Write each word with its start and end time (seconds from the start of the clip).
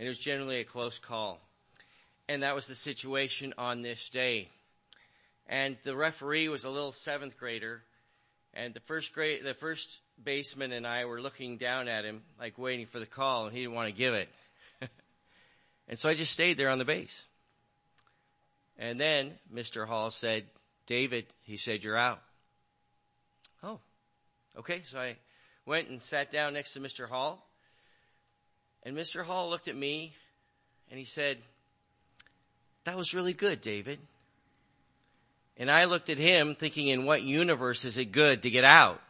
And 0.00 0.06
it 0.06 0.08
was 0.08 0.18
generally 0.18 0.60
a 0.60 0.64
close 0.64 0.98
call. 0.98 1.38
And 2.26 2.42
that 2.42 2.54
was 2.54 2.66
the 2.66 2.74
situation 2.74 3.52
on 3.58 3.82
this 3.82 4.08
day. 4.08 4.48
And 5.46 5.76
the 5.84 5.94
referee 5.94 6.48
was 6.48 6.64
a 6.64 6.70
little 6.70 6.90
seventh 6.90 7.36
grader. 7.36 7.82
And 8.54 8.72
the 8.72 8.80
first 8.80 9.12
grade, 9.12 9.44
the 9.44 9.52
first 9.52 10.00
baseman 10.24 10.72
and 10.72 10.86
I 10.86 11.04
were 11.04 11.20
looking 11.20 11.58
down 11.58 11.86
at 11.86 12.06
him, 12.06 12.22
like 12.38 12.56
waiting 12.56 12.86
for 12.86 12.98
the 12.98 13.04
call, 13.04 13.44
and 13.44 13.54
he 13.54 13.60
didn't 13.60 13.74
want 13.74 13.88
to 13.88 13.94
give 13.94 14.14
it. 14.14 14.30
and 15.86 15.98
so 15.98 16.08
I 16.08 16.14
just 16.14 16.32
stayed 16.32 16.56
there 16.56 16.70
on 16.70 16.78
the 16.78 16.86
base. 16.86 17.26
And 18.78 18.98
then 18.98 19.32
Mr. 19.54 19.86
Hall 19.86 20.10
said, 20.10 20.44
David, 20.86 21.26
he 21.42 21.58
said, 21.58 21.84
you're 21.84 21.94
out. 21.94 22.22
Oh, 23.62 23.80
okay. 24.60 24.80
So 24.80 24.98
I 24.98 25.18
went 25.66 25.90
and 25.90 26.02
sat 26.02 26.30
down 26.30 26.54
next 26.54 26.72
to 26.72 26.80
Mr. 26.80 27.06
Hall. 27.06 27.46
And 28.82 28.96
Mr. 28.96 29.24
Hall 29.24 29.50
looked 29.50 29.68
at 29.68 29.76
me 29.76 30.14
and 30.90 30.98
he 30.98 31.04
said, 31.04 31.38
that 32.84 32.96
was 32.96 33.14
really 33.14 33.34
good, 33.34 33.60
David. 33.60 33.98
And 35.56 35.70
I 35.70 35.84
looked 35.84 36.08
at 36.08 36.16
him 36.16 36.54
thinking, 36.54 36.88
in 36.88 37.04
what 37.04 37.22
universe 37.22 37.84
is 37.84 37.98
it 37.98 38.06
good 38.06 38.42
to 38.42 38.50
get 38.50 38.64
out? 38.64 39.00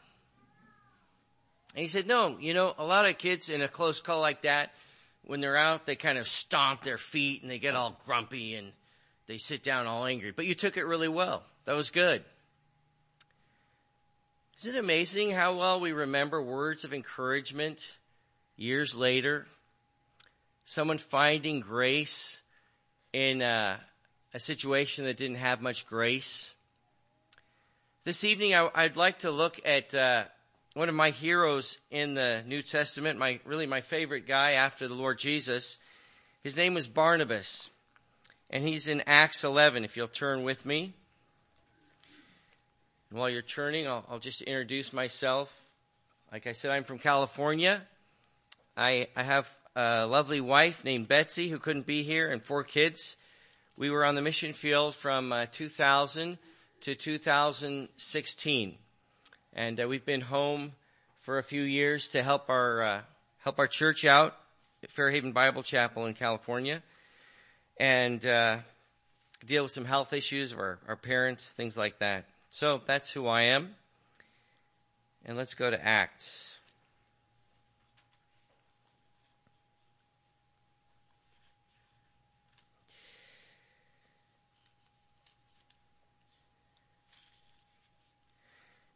And 1.74 1.82
he 1.82 1.88
said, 1.88 2.08
no, 2.08 2.36
you 2.40 2.52
know, 2.52 2.74
a 2.76 2.84
lot 2.84 3.06
of 3.06 3.18
kids 3.18 3.48
in 3.48 3.62
a 3.62 3.68
close 3.68 4.00
call 4.00 4.20
like 4.20 4.42
that, 4.42 4.72
when 5.22 5.40
they're 5.40 5.56
out, 5.56 5.86
they 5.86 5.94
kind 5.94 6.18
of 6.18 6.26
stomp 6.26 6.82
their 6.82 6.98
feet 6.98 7.42
and 7.42 7.50
they 7.50 7.60
get 7.60 7.76
all 7.76 7.96
grumpy 8.04 8.56
and 8.56 8.72
they 9.28 9.38
sit 9.38 9.62
down 9.62 9.86
all 9.86 10.04
angry. 10.04 10.32
But 10.32 10.46
you 10.46 10.56
took 10.56 10.76
it 10.76 10.84
really 10.84 11.06
well. 11.06 11.44
That 11.66 11.76
was 11.76 11.90
good. 11.90 12.24
Isn't 14.58 14.74
it 14.74 14.78
amazing 14.78 15.30
how 15.30 15.56
well 15.56 15.78
we 15.80 15.92
remember 15.92 16.42
words 16.42 16.84
of 16.84 16.92
encouragement 16.92 17.96
years 18.56 18.94
later? 18.94 19.46
Someone 20.70 20.98
finding 20.98 21.58
grace 21.58 22.42
in 23.12 23.42
a, 23.42 23.80
a 24.32 24.38
situation 24.38 25.04
that 25.04 25.16
didn't 25.16 25.38
have 25.38 25.60
much 25.60 25.84
grace. 25.84 26.54
This 28.04 28.22
evening, 28.22 28.54
I, 28.54 28.82
would 28.84 28.96
like 28.96 29.18
to 29.18 29.32
look 29.32 29.58
at 29.64 29.92
uh, 29.92 30.26
one 30.74 30.88
of 30.88 30.94
my 30.94 31.10
heroes 31.10 31.80
in 31.90 32.14
the 32.14 32.44
New 32.46 32.62
Testament, 32.62 33.18
my 33.18 33.40
really 33.44 33.66
my 33.66 33.80
favorite 33.80 34.28
guy 34.28 34.52
after 34.52 34.86
the 34.86 34.94
Lord 34.94 35.18
Jesus. 35.18 35.76
His 36.44 36.56
name 36.56 36.74
was 36.74 36.86
Barnabas, 36.86 37.68
and 38.48 38.62
he's 38.62 38.86
in 38.86 39.02
Acts 39.08 39.42
11. 39.42 39.84
If 39.84 39.96
you'll 39.96 40.06
turn 40.06 40.44
with 40.44 40.64
me. 40.64 40.94
And 43.10 43.18
while 43.18 43.28
you're 43.28 43.42
turning, 43.42 43.88
I'll, 43.88 44.04
I'll 44.08 44.20
just 44.20 44.40
introduce 44.42 44.92
myself. 44.92 45.52
Like 46.30 46.46
I 46.46 46.52
said, 46.52 46.70
I'm 46.70 46.84
from 46.84 47.00
California. 47.00 47.82
I, 48.76 49.08
I 49.16 49.24
have 49.24 49.48
a 49.76 50.06
lovely 50.06 50.40
wife 50.40 50.84
named 50.84 51.08
Betsy 51.08 51.48
who 51.48 51.58
couldn't 51.58 51.86
be 51.86 52.02
here 52.02 52.30
and 52.30 52.42
four 52.42 52.64
kids. 52.64 53.16
We 53.76 53.90
were 53.90 54.04
on 54.04 54.14
the 54.14 54.22
mission 54.22 54.52
field 54.52 54.94
from 54.94 55.32
uh, 55.32 55.46
2000 55.50 56.38
to 56.82 56.94
2016. 56.94 58.74
And 59.52 59.80
uh, 59.80 59.88
we've 59.88 60.04
been 60.04 60.20
home 60.20 60.72
for 61.20 61.38
a 61.38 61.42
few 61.42 61.62
years 61.62 62.08
to 62.08 62.22
help 62.22 62.48
our, 62.48 62.82
uh, 62.82 63.00
help 63.38 63.58
our 63.58 63.66
church 63.66 64.04
out 64.04 64.34
at 64.82 64.90
Fairhaven 64.90 65.32
Bible 65.32 65.62
Chapel 65.62 66.06
in 66.06 66.14
California 66.14 66.82
and, 67.78 68.24
uh, 68.26 68.58
deal 69.46 69.62
with 69.62 69.72
some 69.72 69.84
health 69.84 70.12
issues 70.12 70.52
of 70.52 70.58
our, 70.58 70.78
our 70.86 70.96
parents, 70.96 71.50
things 71.50 71.76
like 71.76 71.98
that. 71.98 72.26
So 72.50 72.80
that's 72.86 73.10
who 73.10 73.26
I 73.26 73.42
am. 73.44 73.74
And 75.24 75.36
let's 75.36 75.54
go 75.54 75.70
to 75.70 75.82
Acts. 75.86 76.58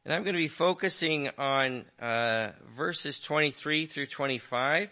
And 0.04 0.12
I'm 0.12 0.22
going 0.22 0.34
to 0.34 0.38
be 0.38 0.48
focusing 0.48 1.31
on 1.38 1.87
uh, 1.98 2.50
verses 2.76 3.20
23 3.20 3.87
through 3.87 4.04
25, 4.04 4.91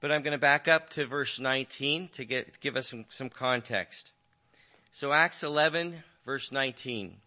but 0.00 0.10
I'm 0.10 0.22
going 0.22 0.32
to 0.32 0.38
back 0.38 0.66
up 0.66 0.88
to 0.90 1.04
verse 1.04 1.38
19 1.38 2.08
to 2.14 2.24
get 2.24 2.58
give 2.60 2.74
us 2.74 2.88
some, 2.88 3.04
some 3.10 3.28
context. 3.28 4.12
So 4.92 5.12
Acts 5.12 5.42
11, 5.42 6.02
verse 6.24 6.52
19. 6.52 7.18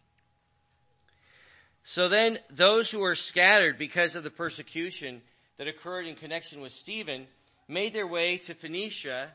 So 1.83 2.09
then, 2.09 2.39
those 2.49 2.89
who 2.89 2.99
were 2.99 3.13
scattered 3.13 3.77
because 3.77 4.15
of 4.15 4.23
the 4.23 4.31
persecution 4.31 5.21
that 5.59 5.67
occurred 5.67 6.07
in 6.07 6.15
connection 6.15 6.61
with 6.61 6.71
Stephen 6.71 7.27
made 7.67 7.93
their 7.93 8.07
way 8.07 8.37
to 8.39 8.55
Phoenicia 8.55 9.29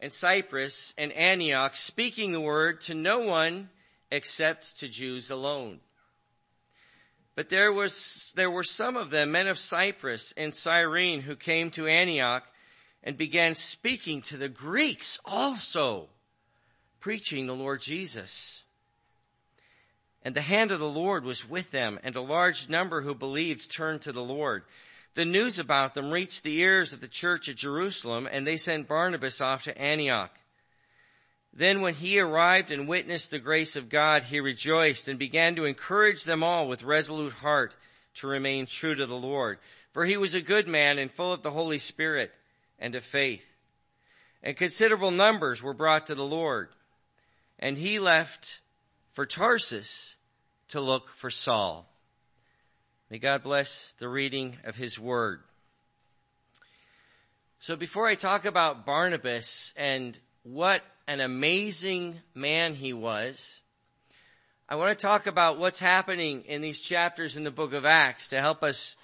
and 0.00 0.12
Cyprus 0.12 0.92
and 0.98 1.10
Antioch, 1.12 1.76
speaking 1.76 2.32
the 2.32 2.40
word 2.40 2.82
to 2.82 2.94
no 2.94 3.20
one 3.20 3.70
except 4.10 4.80
to 4.80 4.88
Jews 4.88 5.30
alone. 5.30 5.80
But 7.34 7.48
there 7.48 7.72
was, 7.72 8.32
there 8.36 8.50
were 8.50 8.62
some 8.62 8.96
of 8.96 9.10
them, 9.10 9.32
men 9.32 9.46
of 9.46 9.58
Cyprus 9.58 10.34
and 10.36 10.54
Cyrene, 10.54 11.22
who 11.22 11.34
came 11.34 11.70
to 11.72 11.86
Antioch 11.86 12.44
and 13.02 13.16
began 13.16 13.54
speaking 13.54 14.20
to 14.22 14.36
the 14.36 14.48
Greeks 14.48 15.18
also, 15.24 16.08
preaching 17.00 17.46
the 17.46 17.54
Lord 17.54 17.80
Jesus. 17.80 18.62
And 20.24 20.34
the 20.34 20.42
hand 20.42 20.70
of 20.70 20.78
the 20.78 20.88
Lord 20.88 21.24
was 21.24 21.48
with 21.48 21.70
them, 21.70 21.98
and 22.02 22.14
a 22.14 22.20
large 22.20 22.68
number 22.68 23.00
who 23.00 23.14
believed 23.14 23.70
turned 23.70 24.02
to 24.02 24.12
the 24.12 24.22
Lord. 24.22 24.62
The 25.14 25.24
news 25.24 25.58
about 25.58 25.94
them 25.94 26.10
reached 26.10 26.44
the 26.44 26.58
ears 26.60 26.92
of 26.92 27.00
the 27.00 27.08
church 27.08 27.48
at 27.48 27.56
Jerusalem, 27.56 28.28
and 28.30 28.46
they 28.46 28.56
sent 28.56 28.88
Barnabas 28.88 29.40
off 29.40 29.64
to 29.64 29.76
Antioch. 29.76 30.30
Then 31.52 31.82
when 31.82 31.94
he 31.94 32.18
arrived 32.18 32.70
and 32.70 32.88
witnessed 32.88 33.30
the 33.30 33.38
grace 33.38 33.76
of 33.76 33.90
God, 33.90 34.24
he 34.24 34.40
rejoiced 34.40 35.06
and 35.06 35.18
began 35.18 35.54
to 35.56 35.66
encourage 35.66 36.24
them 36.24 36.42
all 36.42 36.66
with 36.66 36.82
resolute 36.82 37.34
heart 37.34 37.74
to 38.14 38.26
remain 38.26 38.66
true 38.66 38.94
to 38.94 39.06
the 39.06 39.16
Lord. 39.16 39.58
For 39.92 40.06
he 40.06 40.16
was 40.16 40.32
a 40.32 40.40
good 40.40 40.66
man 40.66 40.98
and 40.98 41.10
full 41.10 41.32
of 41.32 41.42
the 41.42 41.50
Holy 41.50 41.78
Spirit 41.78 42.32
and 42.78 42.94
of 42.94 43.04
faith. 43.04 43.44
And 44.42 44.56
considerable 44.56 45.10
numbers 45.10 45.62
were 45.62 45.74
brought 45.74 46.06
to 46.06 46.14
the 46.14 46.24
Lord. 46.24 46.68
And 47.58 47.76
he 47.76 47.98
left 47.98 48.60
for 49.12 49.26
Tarsus 49.26 50.16
to 50.68 50.80
look 50.80 51.10
for 51.10 51.30
Saul. 51.30 51.86
May 53.10 53.18
God 53.18 53.42
bless 53.42 53.92
the 53.98 54.08
reading 54.08 54.56
of 54.64 54.76
his 54.76 54.98
word. 54.98 55.42
So 57.60 57.76
before 57.76 58.08
I 58.08 58.14
talk 58.14 58.46
about 58.46 58.86
Barnabas 58.86 59.74
and 59.76 60.18
what 60.42 60.82
an 61.06 61.20
amazing 61.20 62.20
man 62.34 62.74
he 62.74 62.92
was. 62.92 63.60
I 64.68 64.76
want 64.76 64.98
to 64.98 65.02
talk 65.02 65.26
about 65.26 65.58
what's 65.58 65.78
happening 65.78 66.44
in 66.46 66.62
these 66.62 66.80
chapters 66.80 67.36
in 67.36 67.44
the 67.44 67.50
book 67.50 67.72
of 67.72 67.84
Acts 67.84 68.28
to 68.28 68.40
help 68.40 68.62
us 68.62 68.96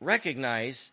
recognize 0.00 0.92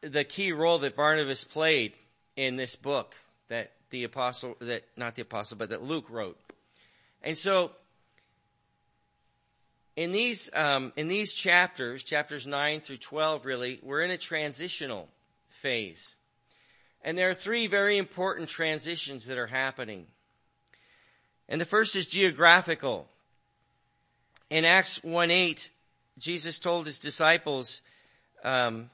the 0.00 0.24
key 0.24 0.52
role 0.52 0.78
that 0.80 0.96
Barnabas 0.96 1.44
played 1.44 1.92
in 2.36 2.56
this 2.56 2.76
book 2.76 3.14
that 3.48 3.72
the 3.90 4.04
apostle, 4.04 4.56
that, 4.60 4.84
not 4.96 5.14
the 5.14 5.22
apostle, 5.22 5.56
but 5.56 5.68
that 5.68 5.82
Luke 5.82 6.08
wrote. 6.08 6.38
And 7.22 7.36
so, 7.36 7.72
in 9.94 10.10
these, 10.10 10.50
um, 10.54 10.92
in 10.96 11.08
these 11.08 11.32
chapters, 11.32 12.02
chapters 12.02 12.46
9 12.46 12.80
through 12.80 12.96
12 12.96 13.44
really, 13.44 13.78
we're 13.82 14.02
in 14.02 14.10
a 14.10 14.18
transitional 14.18 15.08
phase. 15.50 16.14
And 17.02 17.18
there 17.18 17.30
are 17.30 17.34
three 17.34 17.66
very 17.66 17.98
important 17.98 18.48
transitions 18.48 19.26
that 19.26 19.38
are 19.38 19.48
happening. 19.48 20.06
And 21.48 21.60
the 21.60 21.66
first 21.66 21.96
is 21.96 22.06
geographical. 22.06 23.08
In 24.48 24.64
Acts 24.64 25.00
1-8, 25.00 25.68
Jesus 26.18 26.58
told 26.58 26.86
his 26.86 26.98
disciples, 26.98 27.82
um, 28.44 28.90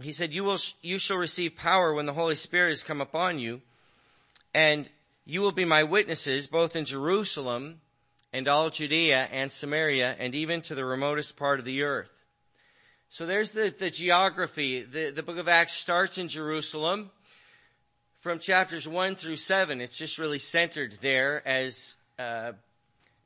he 0.00 0.12
said, 0.12 0.32
you 0.32 0.44
will, 0.44 0.58
you 0.82 0.98
shall 0.98 1.16
receive 1.16 1.56
power 1.56 1.92
when 1.92 2.06
the 2.06 2.12
Holy 2.12 2.36
Spirit 2.36 2.70
has 2.70 2.82
come 2.82 3.00
upon 3.00 3.38
you, 3.38 3.60
and 4.54 4.88
you 5.24 5.40
will 5.40 5.52
be 5.52 5.64
my 5.64 5.84
witnesses 5.84 6.46
both 6.46 6.76
in 6.76 6.84
Jerusalem 6.84 7.80
and 8.32 8.48
all 8.48 8.70
Judea 8.70 9.28
and 9.30 9.50
Samaria 9.50 10.16
and 10.18 10.34
even 10.34 10.62
to 10.62 10.74
the 10.74 10.84
remotest 10.84 11.36
part 11.36 11.58
of 11.58 11.64
the 11.64 11.82
earth. 11.82 12.10
So 13.12 13.26
there's 13.26 13.50
the, 13.50 13.74
the 13.76 13.90
geography. 13.90 14.82
The, 14.82 15.10
the 15.10 15.24
book 15.24 15.36
of 15.36 15.48
Acts 15.48 15.72
starts 15.72 16.16
in 16.16 16.28
Jerusalem 16.28 17.10
from 18.20 18.38
chapters 18.38 18.86
1 18.86 19.16
through 19.16 19.34
7. 19.34 19.80
It's 19.80 19.98
just 19.98 20.16
really 20.16 20.38
centered 20.38 20.94
there 21.00 21.46
as 21.46 21.96
uh, 22.20 22.52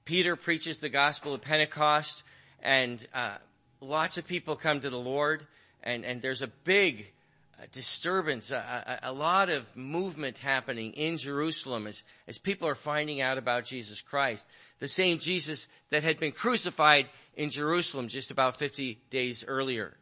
Peter 0.06 0.36
preaches 0.36 0.78
the 0.78 0.88
gospel 0.88 1.34
of 1.34 1.42
Pentecost 1.42 2.22
and 2.62 3.06
uh, 3.12 3.36
lots 3.82 4.16
of 4.16 4.26
people 4.26 4.56
come 4.56 4.80
to 4.80 4.88
the 4.88 4.98
Lord 4.98 5.46
and, 5.82 6.06
and 6.06 6.22
there's 6.22 6.40
a 6.40 6.48
big 6.64 7.12
uh, 7.60 7.66
disturbance, 7.72 8.50
a, 8.50 9.00
a, 9.02 9.10
a, 9.10 9.12
lot 9.12 9.50
of 9.50 9.76
movement 9.76 10.38
happening 10.38 10.92
in 10.92 11.16
Jerusalem 11.16 11.86
as, 11.86 12.04
as 12.26 12.38
people 12.38 12.68
are 12.68 12.74
finding 12.74 13.20
out 13.20 13.38
about 13.38 13.64
Jesus 13.64 14.00
Christ. 14.00 14.46
The 14.80 14.88
same 14.88 15.18
Jesus 15.18 15.68
that 15.90 16.02
had 16.02 16.18
been 16.18 16.32
crucified 16.32 17.08
in 17.36 17.50
Jerusalem 17.50 18.08
just 18.08 18.30
about 18.30 18.56
50 18.56 18.98
days 19.10 19.44
earlier. 19.46 19.96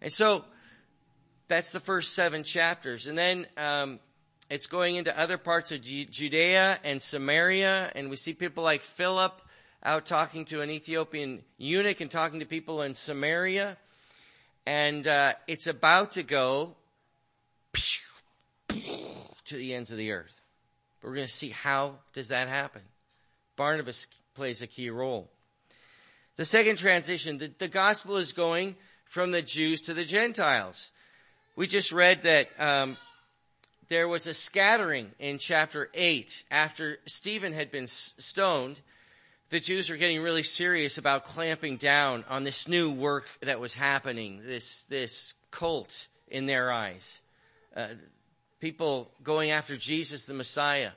And 0.00 0.12
so 0.12 0.44
that's 1.48 1.70
the 1.70 1.80
first 1.80 2.14
seven 2.14 2.44
chapters. 2.44 3.06
And 3.06 3.18
then, 3.18 3.46
um, 3.56 4.00
it's 4.50 4.66
going 4.66 4.96
into 4.96 5.16
other 5.16 5.38
parts 5.38 5.70
of 5.70 5.80
Judea 5.80 6.80
and 6.82 7.00
Samaria, 7.00 7.92
and 7.94 8.10
we 8.10 8.16
see 8.16 8.32
people 8.32 8.64
like 8.64 8.82
Philip 8.82 9.40
out 9.80 10.06
talking 10.06 10.44
to 10.46 10.60
an 10.60 10.70
Ethiopian 10.70 11.42
eunuch 11.56 12.00
and 12.00 12.10
talking 12.10 12.40
to 12.40 12.46
people 12.46 12.82
in 12.82 12.96
Samaria. 12.96 13.76
And 14.70 15.08
uh, 15.08 15.32
it's 15.48 15.66
about 15.66 16.12
to 16.12 16.22
go 16.22 16.76
to 18.68 19.56
the 19.56 19.74
ends 19.74 19.90
of 19.90 19.96
the 19.96 20.12
earth. 20.12 20.40
But 21.00 21.08
we're 21.08 21.16
going 21.16 21.26
to 21.26 21.32
see 21.32 21.48
how 21.48 21.96
does 22.12 22.28
that 22.28 22.46
happen. 22.46 22.82
Barnabas 23.56 24.06
plays 24.36 24.62
a 24.62 24.68
key 24.68 24.88
role. 24.88 25.28
The 26.36 26.44
second 26.44 26.76
transition, 26.76 27.38
the, 27.38 27.52
the 27.58 27.66
gospel 27.66 28.16
is 28.16 28.32
going 28.32 28.76
from 29.06 29.32
the 29.32 29.42
Jews 29.42 29.80
to 29.82 29.92
the 29.92 30.04
Gentiles. 30.04 30.92
We 31.56 31.66
just 31.66 31.90
read 31.90 32.22
that 32.22 32.48
um, 32.56 32.96
there 33.88 34.06
was 34.06 34.28
a 34.28 34.34
scattering 34.34 35.10
in 35.18 35.38
chapter 35.38 35.90
8 35.94 36.44
after 36.48 36.98
Stephen 37.06 37.54
had 37.54 37.72
been 37.72 37.88
stoned. 37.88 38.78
The 39.50 39.58
Jews 39.58 39.90
were 39.90 39.96
getting 39.96 40.22
really 40.22 40.44
serious 40.44 40.96
about 40.96 41.26
clamping 41.26 41.76
down 41.76 42.24
on 42.28 42.44
this 42.44 42.68
new 42.68 42.92
work 42.92 43.28
that 43.40 43.58
was 43.58 43.74
happening, 43.74 44.42
this, 44.46 44.84
this 44.84 45.34
cult 45.50 46.06
in 46.28 46.46
their 46.46 46.70
eyes. 46.70 47.20
Uh, 47.74 47.88
people 48.60 49.10
going 49.24 49.50
after 49.50 49.76
Jesus 49.76 50.24
the 50.24 50.34
Messiah. 50.34 50.92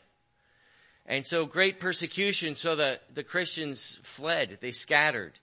And 1.08 1.26
so 1.26 1.48
great 1.48 1.80
persecution, 1.80 2.54
so 2.54 2.76
the, 2.76 3.00
the 3.16 3.24
Christians 3.24 4.00
fled, 4.04 4.60
they 4.62 4.72
scattered. 4.72 5.34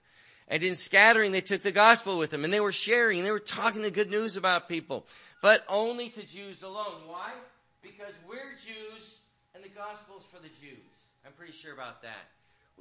And 0.47 0.63
in 0.63 0.75
scattering, 0.75 1.33
they 1.33 1.41
took 1.41 1.63
the 1.63 1.71
gospel 1.73 2.17
with 2.17 2.29
them 2.29 2.45
and 2.45 2.53
they 2.53 2.61
were 2.61 2.71
sharing 2.71 3.19
and 3.19 3.27
they 3.27 3.31
were 3.31 3.39
talking 3.39 3.81
the 3.81 3.91
good 3.91 4.09
news 4.09 4.37
about 4.37 4.69
people, 4.69 5.05
but 5.41 5.65
only 5.67 6.09
to 6.11 6.23
Jews 6.23 6.63
alone. 6.63 7.01
Why? 7.07 7.31
Because 7.81 8.13
we're 8.25 8.53
Jews 8.65 9.17
and 9.53 9.61
the 9.61 9.69
gospel's 9.69 10.23
for 10.33 10.41
the 10.41 10.49
Jews. 10.49 10.79
I'm 11.25 11.33
pretty 11.33 11.53
sure 11.53 11.73
about 11.73 12.03
that. 12.03 12.29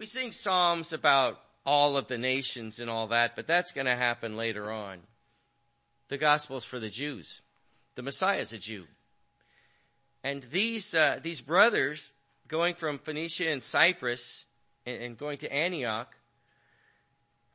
We 0.00 0.06
sing 0.06 0.32
Psalms 0.32 0.94
about 0.94 1.38
all 1.66 1.98
of 1.98 2.06
the 2.08 2.16
nations 2.16 2.80
and 2.80 2.88
all 2.88 3.08
that, 3.08 3.36
but 3.36 3.46
that's 3.46 3.72
going 3.72 3.84
to 3.84 3.94
happen 3.94 4.34
later 4.34 4.72
on. 4.72 5.00
The 6.08 6.16
gospel's 6.16 6.64
for 6.64 6.78
the 6.78 6.88
Jews. 6.88 7.42
The 7.96 8.02
Messiah's 8.02 8.54
a 8.54 8.58
Jew. 8.58 8.86
And 10.24 10.42
these, 10.44 10.94
uh, 10.94 11.20
these 11.22 11.42
brothers 11.42 12.08
going 12.48 12.76
from 12.76 12.98
Phoenicia 12.98 13.50
and 13.50 13.62
Cyprus 13.62 14.46
and, 14.86 15.02
and 15.02 15.18
going 15.18 15.36
to 15.36 15.52
Antioch, 15.52 16.16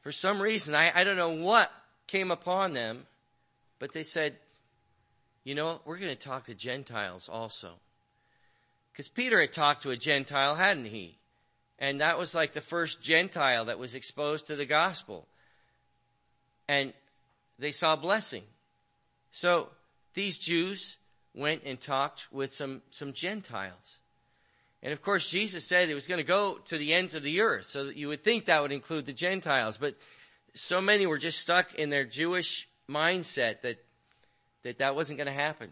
for 0.01 0.12
some 0.12 0.39
reason, 0.39 0.75
I, 0.75 0.92
I 0.94 1.03
don't 1.03 1.18
know 1.18 1.30
what 1.30 1.71
came 2.06 2.30
upon 2.30 2.74
them, 2.74 3.07
but 3.80 3.92
they 3.92 4.03
said, 4.03 4.36
you 5.44 5.56
know, 5.56 5.81
we're 5.83 5.97
going 5.97 6.15
to 6.15 6.15
talk 6.15 6.44
to 6.44 6.53
Gentiles 6.53 7.27
also. 7.27 7.71
Because 8.92 9.07
Peter 9.07 9.42
had 9.42 9.51
talked 9.51 9.81
to 9.81 9.89
a 9.89 9.97
Gentile, 9.97 10.53
hadn't 10.53 10.86
he? 10.86 11.18
And 11.80 12.01
that 12.01 12.18
was 12.18 12.33
like 12.33 12.54
the 12.54 12.62
first 12.62 13.01
Gentile 13.01 13.66
that 13.66 13.80
was 13.80 13.95
exposed 13.95 14.48
to 14.48 14.56
the 14.56 14.66
gospel. 14.66 15.27
And 16.68 16.94
they 17.60 17.72
saw 17.72 17.95
blessing. 17.95 18.44
So 19.31 19.69
these 20.13 20.38
Jews 20.38 20.98
went 21.33 21.63
and 21.66 21.80
talked 21.80 22.27
with 22.31 22.54
some, 22.54 22.81
some 22.89 23.13
Gentiles. 23.13 24.00
And 24.81 24.94
of 24.94 25.01
course, 25.01 25.30
Jesus 25.30 25.66
said 25.66 25.89
it 25.89 25.95
was 25.95 26.07
going 26.07 26.19
to 26.19 26.24
go 26.24 26.60
to 26.66 26.77
the 26.77 26.94
ends 26.94 27.16
of 27.16 27.24
the 27.24 27.42
earth, 27.42 27.66
so 27.66 27.86
that 27.86 27.98
you 27.98 28.07
would 28.07 28.24
think 28.24 28.45
that 28.45 28.62
would 28.62 28.71
include 28.71 29.06
the 29.06 29.13
Gentiles. 29.13 29.78
But 29.78 29.95
so 30.54 30.80
many 30.80 31.06
were 31.06 31.18
just 31.18 31.39
stuck 31.39 31.74
in 31.75 31.89
their 31.89 32.06
Jewish 32.06 32.69
mindset 32.89 33.62
that 33.62 33.78
that, 34.66 34.80
that 34.80 34.95
wasn't 34.95 35.18
going 35.18 35.28
to 35.28 35.33
happen. 35.33 35.71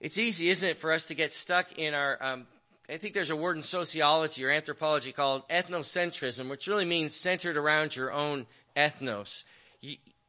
It's 0.00 0.18
easy, 0.18 0.48
isn't 0.50 0.68
it, 0.68 0.76
for 0.76 0.92
us 0.92 1.06
to 1.06 1.14
get 1.14 1.32
stuck 1.32 1.78
in 1.78 1.94
our, 1.94 2.20
um, 2.20 2.46
I 2.90 2.96
think 2.96 3.12
there's 3.12 3.30
a 3.30 3.36
word 3.36 3.56
in 3.56 3.62
sociology 3.62 4.44
or 4.44 4.50
anthropology 4.50 5.12
called 5.12 5.46
ethnocentrism, 5.48 6.48
which 6.48 6.66
really 6.66 6.86
means 6.86 7.14
centered 7.14 7.58
around 7.58 7.94
your 7.94 8.10
own 8.10 8.46
ethnos. 8.74 9.44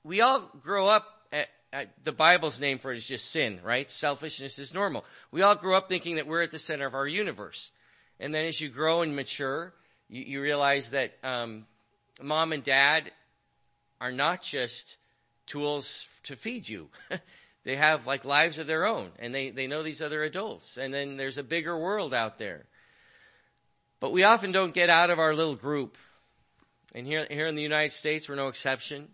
We 0.03 0.21
all 0.21 0.41
grow 0.61 0.88
up 0.88 1.06
at, 1.31 1.47
the 2.03 2.11
Bible's 2.11 2.59
name 2.59 2.79
for 2.79 2.91
it 2.91 2.97
is 2.97 3.06
just 3.06 3.31
sin, 3.31 3.59
right? 3.63 3.89
Selfishness 3.89 4.59
is 4.59 4.73
normal. 4.73 5.06
We 5.31 5.41
all 5.41 5.56
grow 5.56 5.77
up 5.77 5.88
thinking 5.88 6.15
that 6.15 6.27
we're 6.27 6.41
at 6.41 6.51
the 6.51 6.59
center 6.59 6.85
of 6.85 6.95
our 6.95 7.07
universe. 7.07 7.71
And 8.19 8.33
then 8.33 8.45
as 8.45 8.59
you 8.59 8.69
grow 8.69 9.03
and 9.03 9.15
mature, 9.15 9.73
you, 10.09 10.23
you 10.23 10.41
realize 10.41 10.89
that 10.91 11.13
um, 11.23 11.65
mom 12.21 12.51
and 12.51 12.63
dad 12.63 13.12
are 14.01 14.12
not 14.12 14.41
just 14.41 14.97
tools 15.45 16.09
to 16.23 16.35
feed 16.35 16.67
you. 16.67 16.89
they 17.63 17.75
have 17.75 18.07
like 18.07 18.25
lives 18.25 18.57
of 18.57 18.67
their 18.67 18.85
own 18.85 19.11
and 19.19 19.33
they, 19.33 19.50
they 19.50 19.67
know 19.67 19.83
these 19.83 20.01
other 20.01 20.23
adults. 20.23 20.77
And 20.77 20.94
then 20.94 21.17
there's 21.17 21.38
a 21.38 21.44
bigger 21.44 21.77
world 21.77 22.13
out 22.13 22.38
there. 22.38 22.65
But 24.00 24.13
we 24.13 24.23
often 24.23 24.51
don't 24.51 24.73
get 24.73 24.89
out 24.89 25.09
of 25.09 25.19
our 25.19 25.35
little 25.35 25.56
group. 25.56 25.97
And 26.95 27.06
here, 27.06 27.27
here 27.29 27.47
in 27.47 27.56
the 27.56 27.61
United 27.61 27.91
States, 27.91 28.29
we're 28.29 28.35
no 28.35 28.47
exception. 28.47 29.09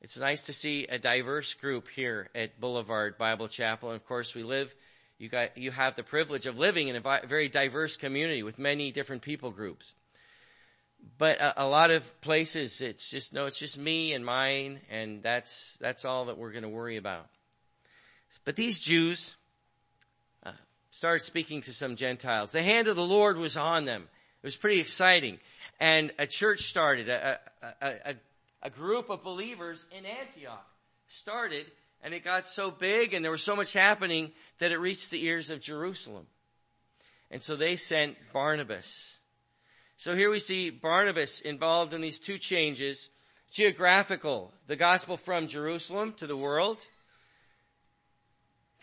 It's 0.00 0.18
nice 0.18 0.46
to 0.46 0.52
see 0.52 0.84
a 0.84 0.98
diverse 0.98 1.54
group 1.54 1.88
here 1.88 2.28
at 2.34 2.60
Boulevard 2.60 3.16
Bible 3.16 3.48
Chapel. 3.48 3.90
And 3.90 3.96
of 3.96 4.06
course, 4.06 4.34
we 4.34 4.42
live, 4.42 4.74
you 5.18 5.28
got, 5.28 5.56
you 5.56 5.70
have 5.70 5.96
the 5.96 6.02
privilege 6.02 6.46
of 6.46 6.58
living 6.58 6.88
in 6.88 6.96
a 6.96 7.20
very 7.26 7.48
diverse 7.48 7.96
community 7.96 8.42
with 8.42 8.58
many 8.58 8.90
different 8.90 9.22
people 9.22 9.50
groups. 9.50 9.94
But 11.18 11.40
a, 11.40 11.64
a 11.64 11.66
lot 11.66 11.90
of 11.90 12.20
places, 12.20 12.80
it's 12.80 13.08
just, 13.08 13.32
no, 13.32 13.46
it's 13.46 13.58
just 13.58 13.78
me 13.78 14.12
and 14.12 14.24
mine, 14.24 14.80
and 14.90 15.22
that's, 15.22 15.78
that's 15.80 16.04
all 16.04 16.26
that 16.26 16.36
we're 16.36 16.52
going 16.52 16.64
to 16.64 16.68
worry 16.68 16.96
about. 16.96 17.28
But 18.46 18.56
these 18.56 18.78
Jews, 18.78 19.36
uh, 20.44 20.52
started 20.92 21.24
speaking 21.24 21.60
to 21.62 21.74
some 21.74 21.96
Gentiles. 21.96 22.52
The 22.52 22.62
hand 22.62 22.88
of 22.88 22.96
the 22.96 23.04
Lord 23.04 23.36
was 23.36 23.56
on 23.56 23.84
them. 23.84 24.02
It 24.42 24.46
was 24.46 24.56
pretty 24.56 24.80
exciting. 24.80 25.40
And 25.80 26.12
a 26.18 26.28
church 26.28 26.68
started, 26.68 27.08
a, 27.08 27.40
a, 27.82 27.86
a, 27.86 28.14
a 28.62 28.70
group 28.70 29.10
of 29.10 29.24
believers 29.24 29.84
in 29.90 30.06
Antioch 30.06 30.64
started 31.08 31.66
and 32.02 32.14
it 32.14 32.22
got 32.22 32.46
so 32.46 32.70
big 32.70 33.14
and 33.14 33.24
there 33.24 33.32
was 33.32 33.42
so 33.42 33.56
much 33.56 33.72
happening 33.72 34.30
that 34.60 34.70
it 34.70 34.78
reached 34.78 35.10
the 35.10 35.24
ears 35.24 35.50
of 35.50 35.60
Jerusalem. 35.60 36.26
And 37.32 37.42
so 37.42 37.56
they 37.56 37.74
sent 37.74 38.16
Barnabas. 38.32 39.18
So 39.96 40.14
here 40.14 40.30
we 40.30 40.38
see 40.38 40.70
Barnabas 40.70 41.40
involved 41.40 41.92
in 41.94 42.00
these 42.00 42.20
two 42.20 42.38
changes. 42.38 43.10
Geographical, 43.50 44.52
the 44.68 44.76
gospel 44.76 45.16
from 45.16 45.48
Jerusalem 45.48 46.12
to 46.18 46.28
the 46.28 46.36
world, 46.36 46.86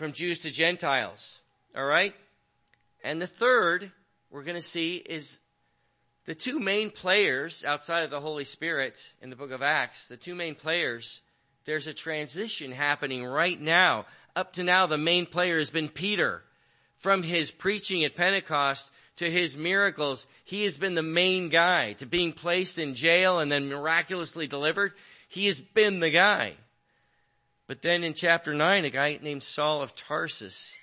from 0.04 0.12
Jews 0.12 0.40
to 0.40 0.52
Gentiles. 0.52 1.40
Alright? 1.74 2.14
And 3.06 3.22
the 3.22 3.26
third 3.26 3.90
we're 4.30 4.44
going 4.44 4.57
to 4.57 4.62
see 4.62 4.98
is 4.98 5.40
the 6.26 6.36
two 6.36 6.60
main 6.60 6.90
players 6.90 7.64
outside 7.64 8.04
of 8.04 8.10
the 8.10 8.19
Holy 8.19 8.44
Spirit 8.44 9.00
in 9.22 9.30
the 9.30 9.38
book 9.38 9.52
of 9.52 9.62
Acts, 9.62 10.07
the 10.07 10.18
two 10.18 10.36
main 10.36 10.56
players, 10.56 11.22
there's 11.64 11.88
a 11.88 11.94
transition 11.94 12.74
happening 12.74 13.26
right 13.26 13.57
now. 13.62 14.06
Up 14.36 14.52
to 14.54 14.64
now, 14.66 14.88
the 14.88 14.98
main 14.98 15.26
player 15.26 15.57
has 15.57 15.69
been 15.69 15.88
Peter. 15.88 16.44
From 16.98 17.24
his 17.24 17.52
preaching 17.52 18.04
at 18.04 18.18
Pentecost 18.18 18.92
to 19.16 19.31
his 19.31 19.56
miracles, 19.56 20.28
he 20.44 20.66
has 20.66 20.78
been 20.78 20.95
the 20.95 21.02
main 21.02 21.48
guy. 21.48 21.94
To 21.94 22.06
being 22.06 22.33
placed 22.33 22.78
in 22.78 22.95
jail 22.95 23.40
and 23.40 23.50
then 23.50 23.69
miraculously 23.69 24.48
delivered, 24.48 24.92
he 25.30 25.45
has 25.45 25.62
been 25.62 26.02
the 26.02 26.12
guy. 26.12 26.56
But 27.68 27.82
then 27.82 28.04
in 28.04 28.14
chapter 28.14 28.54
9, 28.54 28.86
a 28.86 28.90
guy 28.90 29.20
named 29.22 29.44
Saul 29.44 29.82
of 29.82 29.96
Tarsus 29.96 30.76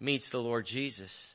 meets 0.00 0.30
the 0.30 0.42
Lord 0.42 0.66
Jesus 0.66 1.34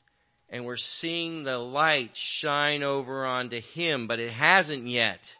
and 0.54 0.64
we're 0.64 0.76
seeing 0.76 1.42
the 1.42 1.58
light 1.58 2.16
shine 2.16 2.84
over 2.84 3.26
onto 3.26 3.60
him, 3.60 4.06
but 4.06 4.20
it 4.20 4.30
hasn't 4.30 4.86
yet. 4.86 5.36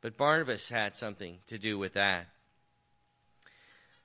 But 0.00 0.16
Barnabas 0.16 0.68
had 0.68 0.96
something 0.96 1.38
to 1.46 1.56
do 1.56 1.78
with 1.78 1.94
that. 1.94 2.26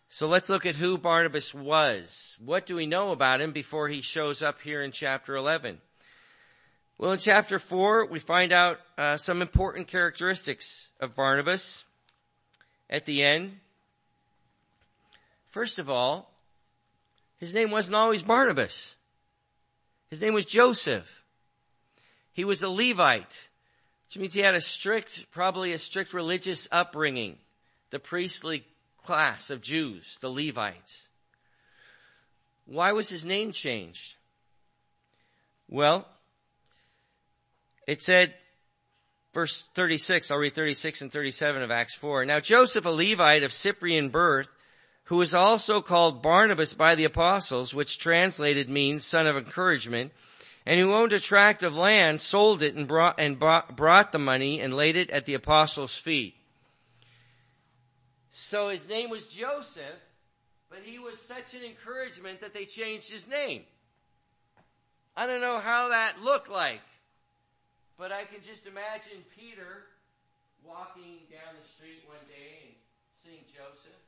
So 0.09 0.27
let's 0.27 0.49
look 0.49 0.67
at 0.67 0.75
who 0.75 0.99
Barnabas 0.99 1.51
was. 1.53 2.37
What 2.43 2.65
do 2.67 2.75
we 2.75 2.85
know 2.85 3.11
about 3.11 3.41
him 3.41 3.53
before 3.53 3.87
he 3.87 4.01
shows 4.01 4.43
up 4.43 4.61
here 4.61 4.83
in 4.83 4.91
chapter 4.91 5.35
11? 5.35 5.79
Well, 6.99 7.13
in 7.13 7.19
chapter 7.19 7.57
4, 7.57 8.05
we 8.05 8.19
find 8.19 8.51
out 8.51 8.77
uh, 8.99 9.17
some 9.17 9.41
important 9.41 9.87
characteristics 9.87 10.89
of 10.99 11.15
Barnabas 11.15 11.85
at 12.87 13.05
the 13.05 13.23
end. 13.23 13.57
First 15.51 15.79
of 15.79 15.89
all, 15.89 16.31
his 17.37 17.53
name 17.53 17.71
wasn't 17.71 17.95
always 17.95 18.23
Barnabas. 18.23 18.95
His 20.09 20.21
name 20.21 20.33
was 20.33 20.45
Joseph. 20.45 21.23
He 22.33 22.45
was 22.45 22.63
a 22.63 22.69
Levite, 22.69 23.49
which 24.07 24.17
means 24.17 24.33
he 24.33 24.41
had 24.41 24.55
a 24.55 24.61
strict, 24.61 25.29
probably 25.31 25.73
a 25.73 25.77
strict 25.77 26.13
religious 26.13 26.67
upbringing. 26.71 27.37
The 27.89 27.99
priestly 27.99 28.65
class 29.03 29.49
of 29.49 29.61
Jews, 29.61 30.17
the 30.21 30.29
Levites. 30.29 31.07
Why 32.65 32.93
was 32.93 33.09
his 33.09 33.25
name 33.25 33.51
changed? 33.51 34.15
Well, 35.67 36.07
it 37.85 38.01
said, 38.01 38.33
verse 39.33 39.67
36, 39.75 40.31
I'll 40.31 40.37
read 40.37 40.55
36 40.55 41.01
and 41.01 41.11
37 41.11 41.61
of 41.61 41.71
Acts 41.71 41.95
4. 41.95 42.25
Now 42.25 42.39
Joseph, 42.39 42.85
a 42.85 42.89
Levite 42.89 43.43
of 43.43 43.51
Cyprian 43.51 44.09
birth, 44.09 44.47
who 45.11 45.17
was 45.17 45.35
also 45.35 45.81
called 45.81 46.21
Barnabas 46.21 46.73
by 46.73 46.95
the 46.95 47.03
apostles, 47.03 47.75
which 47.75 47.99
translated 47.99 48.69
means 48.69 49.03
son 49.03 49.27
of 49.27 49.35
encouragement, 49.35 50.13
and 50.65 50.79
who 50.79 50.93
owned 50.93 51.11
a 51.11 51.19
tract 51.19 51.63
of 51.63 51.75
land, 51.75 52.21
sold 52.21 52.63
it 52.63 52.75
and 52.75 52.87
brought, 52.87 53.19
and 53.19 53.37
brought 53.37 54.13
the 54.13 54.17
money 54.17 54.61
and 54.61 54.73
laid 54.73 54.95
it 54.95 55.09
at 55.09 55.25
the 55.25 55.33
apostles' 55.33 55.97
feet. 55.97 56.35
So 58.29 58.69
his 58.69 58.87
name 58.87 59.09
was 59.09 59.25
Joseph, 59.25 59.99
but 60.69 60.79
he 60.85 60.97
was 60.97 61.19
such 61.19 61.55
an 61.55 61.63
encouragement 61.65 62.39
that 62.39 62.53
they 62.53 62.63
changed 62.63 63.11
his 63.11 63.27
name. 63.27 63.63
I 65.17 65.25
don't 65.25 65.41
know 65.41 65.59
how 65.59 65.89
that 65.89 66.21
looked 66.21 66.49
like, 66.49 66.79
but 67.97 68.13
I 68.13 68.23
can 68.23 68.41
just 68.41 68.65
imagine 68.65 69.25
Peter 69.37 69.83
walking 70.63 71.19
down 71.29 71.51
the 71.61 71.67
street 71.75 71.99
one 72.07 72.25
day 72.29 72.63
and 72.63 72.75
seeing 73.21 73.43
Joseph 73.53 74.00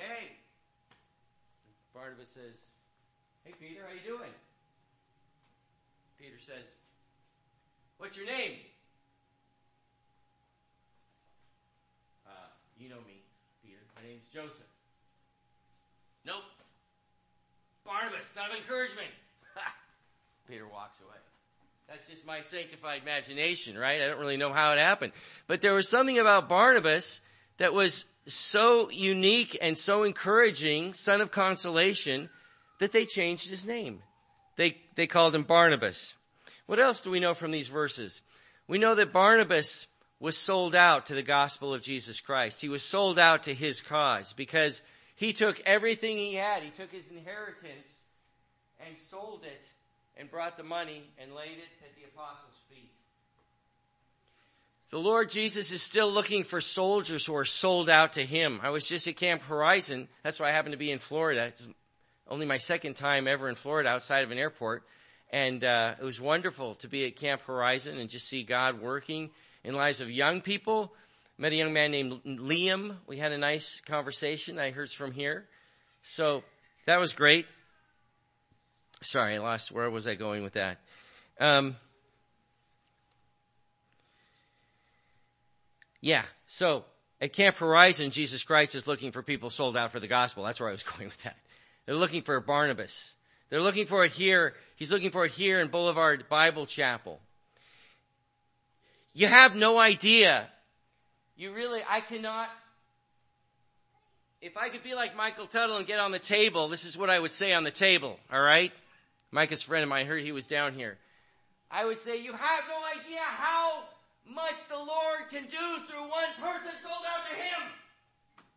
Hey, 0.00 0.32
Barnabas 1.92 2.32
says, 2.32 2.56
Hey, 3.44 3.52
Peter, 3.60 3.82
how 3.84 3.92
are 3.92 3.94
you 3.94 4.00
doing? 4.00 4.32
Peter 6.18 6.40
says, 6.40 6.64
What's 7.98 8.16
your 8.16 8.24
name? 8.24 8.56
Uh, 12.26 12.48
you 12.78 12.88
know 12.88 13.04
me, 13.06 13.20
Peter. 13.62 13.76
My 13.94 14.08
name's 14.08 14.24
Joseph. 14.32 14.56
Nope. 16.24 16.48
Barnabas, 17.84 18.26
son 18.26 18.44
of 18.50 18.56
encouragement. 18.56 19.12
Peter 20.48 20.66
walks 20.66 20.96
away. 21.04 21.18
That's 21.88 22.08
just 22.08 22.24
my 22.24 22.40
sanctified 22.40 23.02
imagination, 23.02 23.76
right? 23.76 24.00
I 24.00 24.08
don't 24.08 24.18
really 24.20 24.38
know 24.38 24.52
how 24.52 24.72
it 24.72 24.78
happened. 24.78 25.12
But 25.46 25.60
there 25.60 25.74
was 25.74 25.90
something 25.90 26.18
about 26.18 26.48
Barnabas 26.48 27.20
that 27.58 27.74
was 27.74 28.06
so 28.34 28.90
unique 28.90 29.58
and 29.60 29.76
so 29.76 30.02
encouraging, 30.02 30.92
son 30.92 31.20
of 31.20 31.30
consolation, 31.30 32.28
that 32.78 32.92
they 32.92 33.06
changed 33.06 33.48
his 33.48 33.66
name. 33.66 34.02
They, 34.56 34.78
they 34.94 35.06
called 35.06 35.34
him 35.34 35.44
Barnabas. 35.44 36.14
What 36.66 36.80
else 36.80 37.00
do 37.00 37.10
we 37.10 37.20
know 37.20 37.34
from 37.34 37.50
these 37.50 37.68
verses? 37.68 38.20
We 38.68 38.78
know 38.78 38.94
that 38.94 39.12
Barnabas 39.12 39.86
was 40.20 40.36
sold 40.36 40.74
out 40.74 41.06
to 41.06 41.14
the 41.14 41.22
gospel 41.22 41.72
of 41.72 41.82
Jesus 41.82 42.20
Christ. 42.20 42.60
He 42.60 42.68
was 42.68 42.82
sold 42.82 43.18
out 43.18 43.44
to 43.44 43.54
his 43.54 43.80
cause 43.80 44.34
because 44.34 44.82
he 45.16 45.32
took 45.32 45.60
everything 45.66 46.16
he 46.16 46.34
had. 46.34 46.62
He 46.62 46.70
took 46.70 46.92
his 46.92 47.08
inheritance 47.10 47.88
and 48.86 48.94
sold 49.10 49.44
it 49.44 49.64
and 50.16 50.30
brought 50.30 50.56
the 50.56 50.62
money 50.62 51.02
and 51.18 51.34
laid 51.34 51.58
it 51.58 51.72
at 51.82 51.94
the 51.96 52.04
apostles' 52.04 52.60
feet. 52.68 52.92
The 54.90 54.98
Lord 54.98 55.30
Jesus 55.30 55.70
is 55.70 55.82
still 55.82 56.10
looking 56.10 56.42
for 56.42 56.60
soldiers 56.60 57.24
who 57.24 57.36
are 57.36 57.44
sold 57.44 57.88
out 57.88 58.14
to 58.14 58.26
Him. 58.26 58.58
I 58.60 58.70
was 58.70 58.84
just 58.84 59.06
at 59.06 59.16
Camp 59.16 59.40
Horizon. 59.42 60.08
That's 60.24 60.40
why 60.40 60.48
I 60.48 60.52
happen 60.52 60.72
to 60.72 60.76
be 60.76 60.90
in 60.90 60.98
Florida. 60.98 61.44
It's 61.44 61.68
only 62.26 62.44
my 62.44 62.56
second 62.56 62.94
time 62.94 63.28
ever 63.28 63.48
in 63.48 63.54
Florida 63.54 63.88
outside 63.88 64.24
of 64.24 64.32
an 64.32 64.38
airport. 64.38 64.82
And 65.32 65.62
uh, 65.62 65.94
it 66.00 66.04
was 66.04 66.20
wonderful 66.20 66.74
to 66.76 66.88
be 66.88 67.06
at 67.06 67.14
Camp 67.14 67.42
Horizon 67.42 67.98
and 67.98 68.10
just 68.10 68.28
see 68.28 68.42
God 68.42 68.82
working 68.82 69.30
in 69.62 69.74
lives 69.74 70.00
of 70.00 70.10
young 70.10 70.40
people. 70.40 70.92
Met 71.38 71.52
a 71.52 71.54
young 71.54 71.72
man 71.72 71.92
named 71.92 72.24
Liam. 72.24 72.96
We 73.06 73.16
had 73.16 73.30
a 73.30 73.38
nice 73.38 73.80
conversation. 73.86 74.58
I 74.58 74.72
heard 74.72 74.90
from 74.90 75.12
here. 75.12 75.46
So 76.02 76.42
that 76.86 76.98
was 76.98 77.12
great. 77.12 77.46
Sorry, 79.02 79.36
I 79.36 79.38
lost. 79.38 79.70
Where 79.70 79.88
was 79.88 80.08
I 80.08 80.16
going 80.16 80.42
with 80.42 80.54
that? 80.54 80.78
Um, 81.38 81.76
Yeah. 86.00 86.24
So 86.46 86.84
at 87.20 87.32
Camp 87.32 87.56
Horizon, 87.56 88.10
Jesus 88.10 88.42
Christ 88.42 88.74
is 88.74 88.86
looking 88.86 89.12
for 89.12 89.22
people 89.22 89.50
sold 89.50 89.76
out 89.76 89.92
for 89.92 90.00
the 90.00 90.08
gospel. 90.08 90.44
That's 90.44 90.60
where 90.60 90.68
I 90.68 90.72
was 90.72 90.82
going 90.96 91.08
with 91.08 91.22
that. 91.22 91.36
They're 91.86 91.94
looking 91.94 92.22
for 92.22 92.38
Barnabas. 92.40 93.14
They're 93.48 93.60
looking 93.60 93.86
for 93.86 94.04
it 94.04 94.12
here. 94.12 94.54
He's 94.76 94.90
looking 94.90 95.10
for 95.10 95.24
it 95.24 95.32
here 95.32 95.60
in 95.60 95.68
Boulevard 95.68 96.28
Bible 96.28 96.66
Chapel. 96.66 97.20
You 99.12 99.26
have 99.26 99.56
no 99.56 99.78
idea. 99.78 100.48
You 101.36 101.52
really, 101.52 101.80
I 101.88 102.00
cannot, 102.00 102.48
if 104.40 104.56
I 104.56 104.68
could 104.68 104.84
be 104.84 104.94
like 104.94 105.16
Micah 105.16 105.46
Tuttle 105.50 105.78
and 105.78 105.86
get 105.86 105.98
on 105.98 106.12
the 106.12 106.18
table, 106.18 106.68
this 106.68 106.84
is 106.84 106.96
what 106.96 107.10
I 107.10 107.18
would 107.18 107.32
say 107.32 107.52
on 107.52 107.64
the 107.64 107.70
table, 107.70 108.20
alright? 108.32 108.72
Micah's 109.32 109.62
friend 109.62 109.82
of 109.82 109.88
mine, 109.88 110.06
I 110.06 110.08
heard 110.08 110.22
he 110.22 110.32
was 110.32 110.46
down 110.46 110.74
here. 110.74 110.96
I 111.70 111.84
would 111.86 111.98
say, 111.98 112.20
you 112.20 112.32
have 112.32 112.64
no 112.68 113.00
idea 113.00 113.20
how 113.20 113.84
much 114.34 114.54
the 114.68 114.76
Lord 114.76 115.28
can 115.30 115.44
do 115.44 115.86
through 115.88 116.02
one 116.02 116.32
person 116.40 116.72
sold 116.82 117.04
out 117.06 117.24
to 117.30 117.36
Him. 117.36 117.70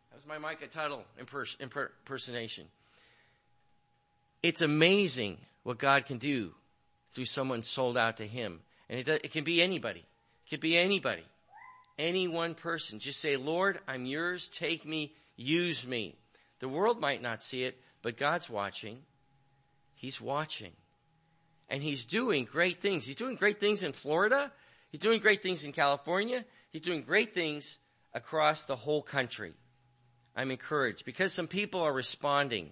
That 0.09 0.15
was 0.15 0.27
my 0.27 0.37
Micah 0.37 0.67
Tuttle 0.67 1.03
impersonation. 1.19 2.65
It's 4.41 4.61
amazing 4.61 5.37
what 5.63 5.77
God 5.77 6.05
can 6.05 6.17
do 6.17 6.53
through 7.11 7.25
someone 7.25 7.63
sold 7.63 7.97
out 7.97 8.17
to 8.17 8.27
Him. 8.27 8.59
And 8.89 8.99
it, 8.99 9.07
it 9.07 9.31
can 9.31 9.43
be 9.43 9.61
anybody. 9.61 10.01
It 10.45 10.49
can 10.49 10.59
be 10.59 10.77
anybody. 10.77 11.23
Any 11.97 12.27
one 12.27 12.53
person. 12.55 12.99
Just 12.99 13.19
say, 13.19 13.37
Lord, 13.37 13.79
I'm 13.87 14.05
yours. 14.05 14.47
Take 14.49 14.85
me. 14.85 15.13
Use 15.35 15.87
me. 15.87 16.15
The 16.59 16.69
world 16.69 16.99
might 16.99 17.21
not 17.21 17.41
see 17.41 17.63
it, 17.63 17.79
but 18.01 18.17
God's 18.17 18.49
watching. 18.49 18.99
He's 19.95 20.19
watching. 20.19 20.71
And 21.69 21.81
He's 21.81 22.05
doing 22.05 22.45
great 22.45 22.81
things. 22.81 23.05
He's 23.05 23.15
doing 23.15 23.35
great 23.35 23.59
things 23.59 23.83
in 23.83 23.93
Florida. 23.93 24.51
He's 24.93 24.99
doing 24.99 25.21
great 25.21 25.41
things 25.41 25.63
in 25.63 25.71
California. 25.71 26.45
He's 26.71 26.81
doing 26.81 27.01
great 27.01 27.33
things 27.33 27.79
across 28.13 28.61
the 28.61 28.75
whole 28.75 29.01
country. 29.01 29.53
I'm 30.35 30.51
encouraged 30.51 31.03
because 31.03 31.33
some 31.33 31.47
people 31.47 31.81
are 31.81 31.91
responding 31.91 32.69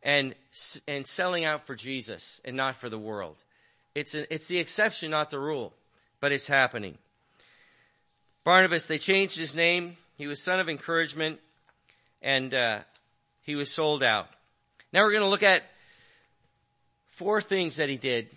and, 0.00 0.36
and 0.86 1.04
selling 1.04 1.44
out 1.44 1.66
for 1.66 1.74
Jesus 1.74 2.40
and 2.44 2.56
not 2.56 2.76
for 2.76 2.88
the 2.88 3.00
world. 3.00 3.36
It's, 3.96 4.14
a, 4.14 4.32
it's 4.32 4.46
the 4.46 4.60
exception, 4.60 5.10
not 5.10 5.30
the 5.30 5.40
rule, 5.40 5.72
but 6.20 6.30
it's 6.30 6.46
happening. 6.46 6.98
Barnabas, 8.44 8.86
they 8.86 8.98
changed 8.98 9.36
his 9.36 9.56
name. 9.56 9.96
He 10.16 10.28
was 10.28 10.40
son 10.40 10.60
of 10.60 10.68
encouragement 10.68 11.40
and, 12.22 12.54
uh, 12.54 12.78
he 13.42 13.56
was 13.56 13.72
sold 13.72 14.04
out. 14.04 14.28
Now 14.92 15.02
we're 15.02 15.10
going 15.10 15.24
to 15.24 15.28
look 15.28 15.42
at 15.42 15.64
four 17.08 17.42
things 17.42 17.74
that 17.76 17.88
he 17.88 17.96
did 17.96 18.28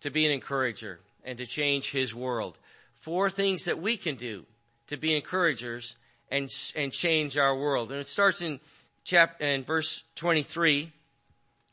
to 0.00 0.10
be 0.10 0.26
an 0.26 0.32
encourager 0.32 0.98
and 1.26 1.36
to 1.38 1.44
change 1.44 1.90
his 1.90 2.14
world. 2.14 2.56
Four 2.94 3.28
things 3.28 3.66
that 3.66 3.82
we 3.82 3.98
can 3.98 4.14
do 4.14 4.46
to 4.86 4.96
be 4.96 5.14
encouragers 5.14 5.96
and, 6.30 6.50
and 6.74 6.92
change 6.92 7.36
our 7.36 7.54
world. 7.54 7.90
And 7.90 8.00
it 8.00 8.06
starts 8.06 8.40
in 8.40 8.60
chapter, 9.04 9.44
in 9.44 9.64
verse 9.64 10.02
23, 10.14 10.90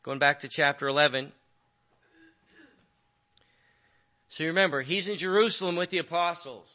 going 0.02 0.20
back 0.20 0.42
to 0.42 0.50
chapter 0.50 0.88
11. 0.88 1.32
So 4.30 4.46
remember, 4.46 4.82
he's 4.82 5.08
in 5.08 5.18
Jerusalem 5.18 5.76
with 5.76 5.92
the 5.92 6.00
apostles. 6.00 6.68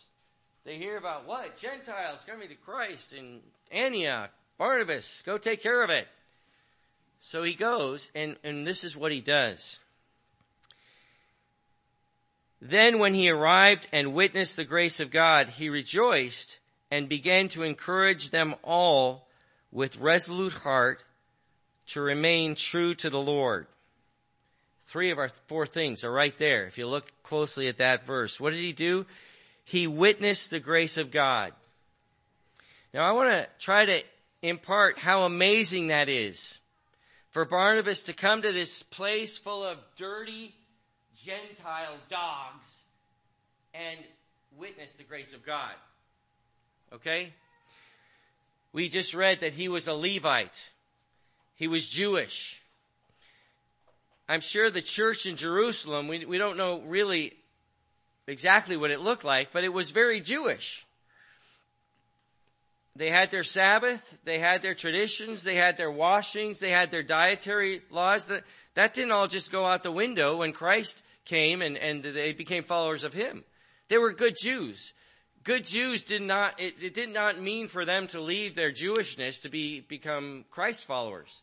They 0.64 0.76
hear 0.76 0.96
about 0.96 1.26
what? 1.26 1.56
Gentiles 1.56 2.24
coming 2.24 2.48
to 2.48 2.54
Christ 2.54 3.12
in 3.12 3.40
Antioch. 3.72 4.30
Barnabas, 4.58 5.22
go 5.26 5.38
take 5.38 5.62
care 5.62 5.82
of 5.82 5.90
it. 5.90 6.06
So 7.20 7.42
he 7.42 7.54
goes, 7.54 8.10
and, 8.14 8.36
and 8.44 8.64
this 8.64 8.84
is 8.84 8.96
what 8.96 9.10
he 9.10 9.20
does. 9.20 9.80
Then 12.60 12.98
when 12.98 13.14
he 13.14 13.30
arrived 13.30 13.86
and 13.92 14.14
witnessed 14.14 14.56
the 14.56 14.64
grace 14.64 15.00
of 15.00 15.10
God, 15.10 15.48
he 15.48 15.68
rejoiced 15.68 16.58
and 16.90 17.08
began 17.08 17.48
to 17.48 17.62
encourage 17.62 18.30
them 18.30 18.54
all 18.62 19.28
with 19.70 19.98
resolute 19.98 20.54
heart 20.54 21.04
to 21.88 22.00
remain 22.00 22.54
true 22.54 22.94
to 22.94 23.10
the 23.10 23.20
Lord. 23.20 23.66
Three 24.86 25.10
of 25.10 25.18
our 25.18 25.30
four 25.46 25.66
things 25.66 26.02
are 26.02 26.10
right 26.12 26.36
there. 26.38 26.66
If 26.66 26.78
you 26.78 26.86
look 26.86 27.12
closely 27.22 27.68
at 27.68 27.78
that 27.78 28.06
verse, 28.06 28.40
what 28.40 28.50
did 28.50 28.60
he 28.60 28.72
do? 28.72 29.06
He 29.64 29.86
witnessed 29.86 30.50
the 30.50 30.60
grace 30.60 30.96
of 30.96 31.10
God. 31.10 31.52
Now 32.94 33.06
I 33.06 33.12
want 33.12 33.30
to 33.30 33.48
try 33.58 33.84
to 33.84 34.02
impart 34.40 34.98
how 34.98 35.24
amazing 35.24 35.88
that 35.88 36.08
is 36.08 36.58
for 37.28 37.44
Barnabas 37.44 38.04
to 38.04 38.14
come 38.14 38.42
to 38.42 38.52
this 38.52 38.82
place 38.82 39.36
full 39.36 39.62
of 39.62 39.78
dirty, 39.96 40.54
Gentile 41.24 41.96
dogs 42.08 42.66
and 43.74 43.98
witness 44.56 44.92
the 44.92 45.04
grace 45.04 45.32
of 45.32 45.44
God. 45.44 45.72
Okay? 46.92 47.32
We 48.72 48.88
just 48.88 49.14
read 49.14 49.40
that 49.40 49.52
he 49.52 49.68
was 49.68 49.88
a 49.88 49.94
Levite. 49.94 50.70
He 51.56 51.68
was 51.68 51.86
Jewish. 51.86 52.60
I'm 54.28 54.40
sure 54.40 54.70
the 54.70 54.82
church 54.82 55.26
in 55.26 55.36
Jerusalem, 55.36 56.06
we, 56.06 56.24
we 56.24 56.38
don't 56.38 56.58
know 56.58 56.80
really 56.82 57.34
exactly 58.26 58.76
what 58.76 58.90
it 58.90 59.00
looked 59.00 59.24
like, 59.24 59.52
but 59.52 59.64
it 59.64 59.72
was 59.72 59.90
very 59.90 60.20
Jewish. 60.20 60.84
They 62.94 63.10
had 63.10 63.30
their 63.30 63.44
Sabbath, 63.44 64.18
they 64.24 64.38
had 64.38 64.60
their 64.60 64.74
traditions, 64.74 65.44
they 65.44 65.54
had 65.54 65.76
their 65.76 65.90
washings, 65.90 66.58
they 66.58 66.70
had 66.70 66.90
their 66.90 67.04
dietary 67.04 67.80
laws. 67.90 68.28
That, 68.78 68.94
didn't 68.94 69.10
all 69.10 69.26
just 69.26 69.50
go 69.50 69.66
out 69.66 69.82
the 69.82 69.90
window 69.90 70.36
when 70.36 70.52
Christ 70.52 71.02
came 71.24 71.62
and, 71.62 71.76
and 71.76 72.00
they 72.00 72.30
became 72.32 72.62
followers 72.62 73.02
of 73.02 73.12
him. 73.12 73.42
They 73.88 73.98
were 73.98 74.12
good 74.12 74.36
Jews. 74.40 74.92
good 75.42 75.66
Jews 75.66 76.04
did 76.04 76.22
not, 76.22 76.60
it, 76.60 76.74
it, 76.80 76.94
did 76.94 77.12
not 77.12 77.40
mean 77.40 77.66
for 77.66 77.84
them 77.84 78.06
to 78.06 78.20
leave 78.20 78.54
their 78.54 78.70
Jewishness 78.70 79.42
to 79.42 79.48
be, 79.48 79.80
become 79.80 80.44
Christ 80.52 80.84
followers. 80.84 81.42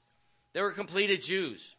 They 0.54 0.62
were 0.62 0.72
completed 0.72 1.24
Jews. 1.24 1.76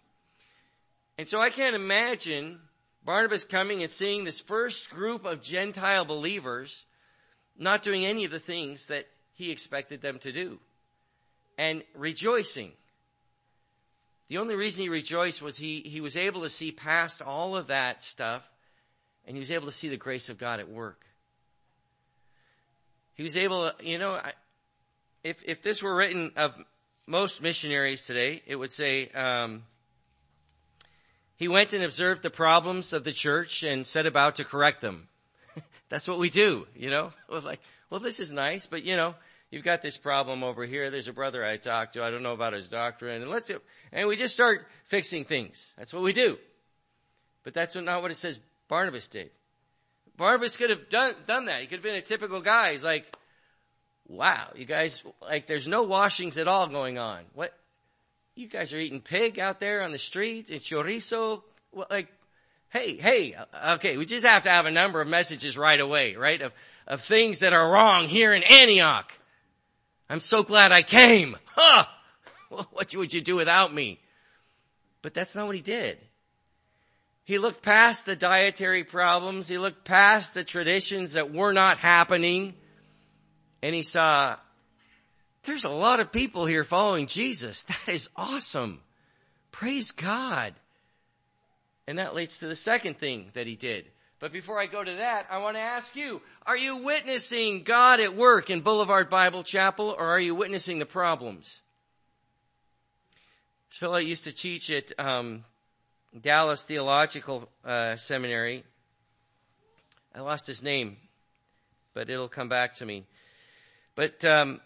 And 1.17 1.27
so 1.27 1.41
I 1.41 1.49
can't 1.49 1.75
imagine 1.75 2.61
Barnabas 3.03 3.45
coming 3.45 3.81
and 3.81 3.91
seeing 3.91 4.25
this 4.25 4.41
first 4.41 4.91
group 4.91 5.25
of 5.25 5.41
Gentile 5.41 6.05
believers 6.05 6.85
not 7.59 7.83
doing 7.83 8.05
any 8.05 8.27
of 8.27 8.31
the 8.31 8.39
things 8.39 8.89
that 8.89 9.07
he 9.33 9.51
expected 9.51 10.03
them 10.03 10.19
to 10.19 10.33
do 10.33 10.59
and 11.57 11.83
rejoicing. 11.95 12.73
The 14.29 14.39
only 14.39 14.55
reason 14.55 14.83
he 14.83 14.89
rejoiced 14.89 15.41
was 15.41 15.57
he, 15.57 15.81
he 15.81 16.01
was 16.01 16.17
able 16.17 16.43
to 16.43 16.49
see 16.49 16.73
past 16.73 17.23
all 17.23 17.57
of 17.57 17.69
that 17.69 18.03
stuff 18.03 18.49
and 19.27 19.37
he 19.37 19.41
was 19.41 19.51
able 19.51 19.67
to 19.67 19.73
see 19.73 19.89
the 19.89 19.97
grace 19.97 20.29
of 20.29 20.39
God 20.39 20.61
at 20.61 20.69
work. 20.69 21.05
He 23.15 23.23
was 23.23 23.37
able 23.37 23.71
to, 23.71 23.85
you 23.85 23.99
know, 23.99 24.15
I, 24.15 24.33
if, 25.25 25.37
if 25.45 25.63
this 25.63 25.83
were 25.83 25.95
written 25.95 26.33
of 26.37 26.55
most 27.07 27.43
missionaries 27.43 28.05
today, 28.05 28.43
it 28.47 28.57
would 28.57 28.71
say, 28.71 29.09
um, 29.09 29.63
he 31.37 31.49
went 31.49 31.73
and 31.73 31.85
observed 31.85 32.23
the 32.23 32.31
problems 32.31 32.93
of 32.93 33.05
the 33.05 33.13
church 33.13 33.63
and 33.63 33.87
set 33.87 34.07
about 34.07 34.37
to 34.37 34.45
correct 34.45 34.81
them. 34.81 35.09
That's 35.89 36.09
what 36.09 36.19
we 36.19 36.31
do, 36.31 36.67
you 36.75 36.91
know? 36.91 37.13
We're 37.29 37.41
like, 37.41 37.61
well, 37.91 38.01
this 38.01 38.21
is 38.21 38.33
nice, 38.33 38.67
but 38.67 38.85
you 38.85 38.97
know, 38.97 39.15
you've 39.51 39.65
got 39.65 39.83
this 39.83 39.97
problem 39.97 40.43
over 40.43 40.65
here. 40.65 40.91
There's 40.91 41.09
a 41.09 41.13
brother 41.13 41.45
I 41.45 41.57
talked 41.57 41.95
to. 41.95 42.05
I 42.05 42.11
don't 42.11 42.23
know 42.23 42.33
about 42.33 42.53
his 42.53 42.69
doctrine. 42.69 43.23
And 43.23 43.31
let's, 43.31 43.51
and 43.93 44.09
we 44.09 44.17
just 44.17 44.35
start 44.35 44.67
fixing 44.85 45.25
things. 45.25 45.75
That's 45.79 45.93
what 45.93 46.03
we 46.03 46.13
do. 46.13 46.39
But 47.45 47.55
that's 47.55 47.77
not 47.77 48.03
what 48.03 48.11
it 48.11 48.17
says 48.17 48.41
Barnabas 48.69 49.09
did. 49.09 49.31
Barnabas 50.17 50.57
could 50.57 50.71
have 50.71 50.89
done, 50.89 51.15
done 51.27 51.47
that. 51.47 51.61
He 51.61 51.67
could 51.67 51.77
have 51.77 51.85
been 51.85 51.95
a 51.95 52.01
typical 52.01 52.41
guy. 52.41 52.73
He's 52.73 52.85
like, 52.85 53.05
wow, 54.09 54.49
you 54.55 54.65
guys, 54.65 55.03
like 55.23 55.47
there's 55.47 55.69
no 55.69 55.83
washings 55.83 56.37
at 56.39 56.49
all 56.49 56.67
going 56.69 56.99
on. 56.99 57.21
What? 57.35 57.53
You 58.35 58.49
guys 58.49 58.73
are 58.73 58.79
eating 58.79 59.01
pig 59.01 59.39
out 59.39 59.61
there 59.61 59.83
on 59.83 59.93
the 59.93 59.99
street 59.99 60.51
and 60.51 60.61
chorizo. 60.61 61.43
Well, 61.73 61.87
like, 61.91 62.09
hey, 62.71 62.97
hey, 62.97 63.37
okay, 63.71 63.97
we 63.97 64.05
just 64.05 64.27
have 64.27 64.43
to 64.43 64.51
have 64.51 64.67
a 64.67 64.71
number 64.71 65.01
of 65.01 65.09
messages 65.09 65.57
right 65.57 65.81
away, 65.81 66.17
right? 66.17 66.41
Of, 66.43 66.53
of 66.87 67.01
things 67.01 67.39
that 67.41 67.53
are 67.53 67.71
wrong 67.71 68.09
here 68.09 68.35
in 68.35 68.43
Antioch. 68.43 69.13
I'm 70.09 70.21
so 70.21 70.43
glad 70.43 70.73
I 70.73 70.83
came. 70.83 71.37
Huh! 71.47 71.87
What 72.49 72.95
would 72.95 73.13
you 73.13 73.21
do 73.21 73.35
without 73.35 73.75
me? 73.75 73.99
But 75.03 75.15
that's 75.15 75.35
not 75.35 75.47
what 75.47 75.57
he 75.57 75.63
did. 75.63 75.99
He 77.25 77.39
looked 77.39 77.61
past 77.61 78.07
the 78.07 78.15
dietary 78.15 78.85
problems. 78.85 79.49
He 79.49 79.59
looked 79.59 79.85
past 79.85 80.33
the 80.33 80.45
traditions 80.45 81.15
that 81.15 81.35
were 81.35 81.53
not 81.53 81.79
happening. 81.79 82.55
And 83.63 83.75
he 83.75 83.83
saw, 83.83 84.37
there's 85.43 85.65
a 85.65 85.71
lot 85.71 85.99
of 85.99 86.13
people 86.13 86.47
here 86.47 86.63
following 86.63 87.09
Jesus. 87.09 87.65
That 87.87 87.93
is 87.93 88.11
awesome. 88.15 88.81
Praise 89.51 89.91
God. 89.91 90.55
And 91.89 91.99
that 91.99 92.15
leads 92.15 92.39
to 92.39 92.47
the 92.47 92.57
second 92.57 92.99
thing 92.99 93.31
that 93.35 93.49
he 93.49 93.57
did. 93.57 93.87
But 94.19 94.33
before 94.33 94.59
I 94.59 94.67
go 94.67 94.83
to 94.83 94.93
that, 94.93 95.27
I 95.31 95.39
want 95.39 95.57
to 95.57 95.61
ask 95.61 95.95
you, 95.95 96.23
are 96.47 96.57
you 96.57 96.79
witnessing 96.79 97.65
God 97.65 98.01
at 98.01 98.17
work 98.17 98.49
in 98.49 98.61
Boulevard 98.63 99.11
Bible 99.11 99.43
Chapel 99.43 99.95
or 99.97 100.07
are 100.07 100.21
you 100.21 100.35
witnessing 100.35 100.79
the 100.79 100.87
problems? 100.87 101.61
Phil 103.69 103.93
I 103.93 104.01
used 104.01 104.25
to 104.25 104.33
teach 104.33 104.71
at 104.71 104.99
um, 104.99 105.45
Dallas 106.19 106.63
Theological 106.63 107.47
uh, 107.63 107.97
Seminary. 107.97 108.65
I 110.15 110.21
lost 110.21 110.47
his 110.47 110.63
name, 110.63 110.97
but 111.93 112.09
it'll 112.09 112.29
come 112.29 112.49
back 112.49 112.77
to 112.77 112.87
me. 112.87 113.05
But 113.95 114.25
um, 114.25 114.63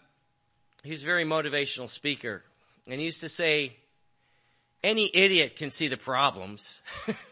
he's 0.81 1.03
a 1.03 1.05
very 1.05 1.25
motivational 1.25 1.89
speaker, 1.89 2.41
and 2.87 3.01
he 3.01 3.05
used 3.05 3.19
to 3.19 3.27
say, 3.27 3.75
"Any 4.81 5.11
idiot 5.13 5.57
can 5.57 5.71
see 5.71 5.89
the 5.89 5.97
problems, 5.97 6.79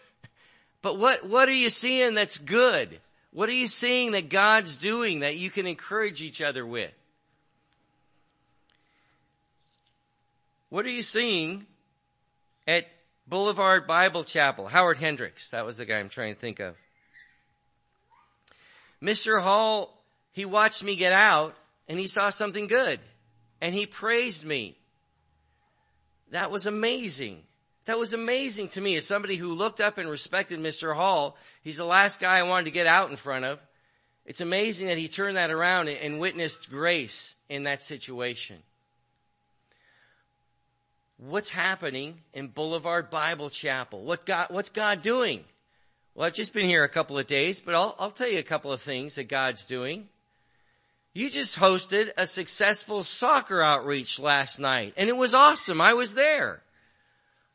but 0.81 0.97
what 0.97 1.27
what 1.27 1.49
are 1.49 1.53
you 1.53 1.69
seeing 1.69 2.13
that's 2.13 2.37
good? 2.37 2.99
What 3.31 3.49
are 3.49 3.53
you 3.53 3.67
seeing 3.67 4.11
that 4.11 4.29
God's 4.29 4.77
doing 4.77 5.19
that 5.19 5.37
you 5.37 5.51
can 5.51 5.67
encourage 5.67 6.21
each 6.21 6.41
other 6.41 6.65
with? 6.65 6.91
What 10.69 10.85
are 10.85 10.89
you 10.91 11.03
seeing 11.03 11.65
at 12.67 12.85
Boulevard 13.29 13.85
Bible 13.85 14.23
Chapel, 14.23 14.67
Howard 14.67 14.97
Hendricks. 14.97 15.51
That 15.51 15.65
was 15.65 15.77
the 15.77 15.85
guy 15.85 15.99
I'm 15.99 16.09
trying 16.09 16.33
to 16.33 16.39
think 16.39 16.59
of. 16.59 16.75
Mr. 19.01 19.41
Hall, 19.41 20.03
he 20.31 20.45
watched 20.45 20.83
me 20.83 20.95
get 20.95 21.13
out 21.13 21.55
and 21.87 21.99
he 21.99 22.07
saw 22.07 22.29
something 22.29 22.67
good 22.67 22.99
and 23.61 23.73
he 23.73 23.85
praised 23.85 24.43
me. 24.43 24.75
That 26.31 26.49
was 26.51 26.65
amazing. 26.65 27.43
That 27.89 27.97
was 27.97 28.13
amazing 28.13 28.67
to 28.69 28.81
me 28.81 28.97
as 28.97 29.07
somebody 29.07 29.35
who 29.35 29.51
looked 29.51 29.81
up 29.81 29.97
and 29.97 30.07
respected 30.07 30.59
Mr. 30.59 30.95
Hall. 30.95 31.35
He's 31.63 31.77
the 31.77 31.85
last 31.85 32.19
guy 32.19 32.37
I 32.37 32.43
wanted 32.43 32.65
to 32.65 32.71
get 32.71 32.85
out 32.85 33.09
in 33.09 33.15
front 33.15 33.45
of. 33.45 33.59
It's 34.27 34.41
amazing 34.41 34.85
that 34.85 34.99
he 34.99 35.07
turned 35.07 35.37
that 35.37 35.49
around 35.49 35.87
and 35.87 36.19
witnessed 36.19 36.69
grace 36.69 37.35
in 37.49 37.63
that 37.63 37.81
situation 37.81 38.57
what's 41.17 41.49
happening 41.49 42.21
in 42.31 42.47
Boulevard 42.47 43.09
Bible 43.09 43.49
Chapel? 43.49 44.03
What 44.03 44.23
God, 44.23 44.47
what's 44.51 44.69
God 44.69 45.01
doing? 45.01 45.43
Well, 46.13 46.27
I've 46.27 46.33
just 46.33 46.53
been 46.53 46.67
here 46.67 46.83
a 46.83 46.89
couple 46.89 47.17
of 47.17 47.25
days, 47.25 47.59
but 47.59 47.73
I'll, 47.73 47.95
I'll 47.97 48.11
tell 48.11 48.29
you 48.29 48.37
a 48.37 48.43
couple 48.43 48.71
of 48.71 48.83
things 48.83 49.15
that 49.15 49.29
God's 49.29 49.65
doing. 49.65 50.07
You 51.13 51.31
just 51.31 51.57
hosted 51.57 52.11
a 52.17 52.27
successful 52.27 53.01
soccer 53.01 53.63
outreach 53.63 54.19
last 54.19 54.59
night, 54.59 54.93
and 54.95 55.09
it 55.09 55.17
was 55.17 55.33
awesome. 55.33 55.81
I 55.81 55.93
was 55.93 56.13
there. 56.13 56.61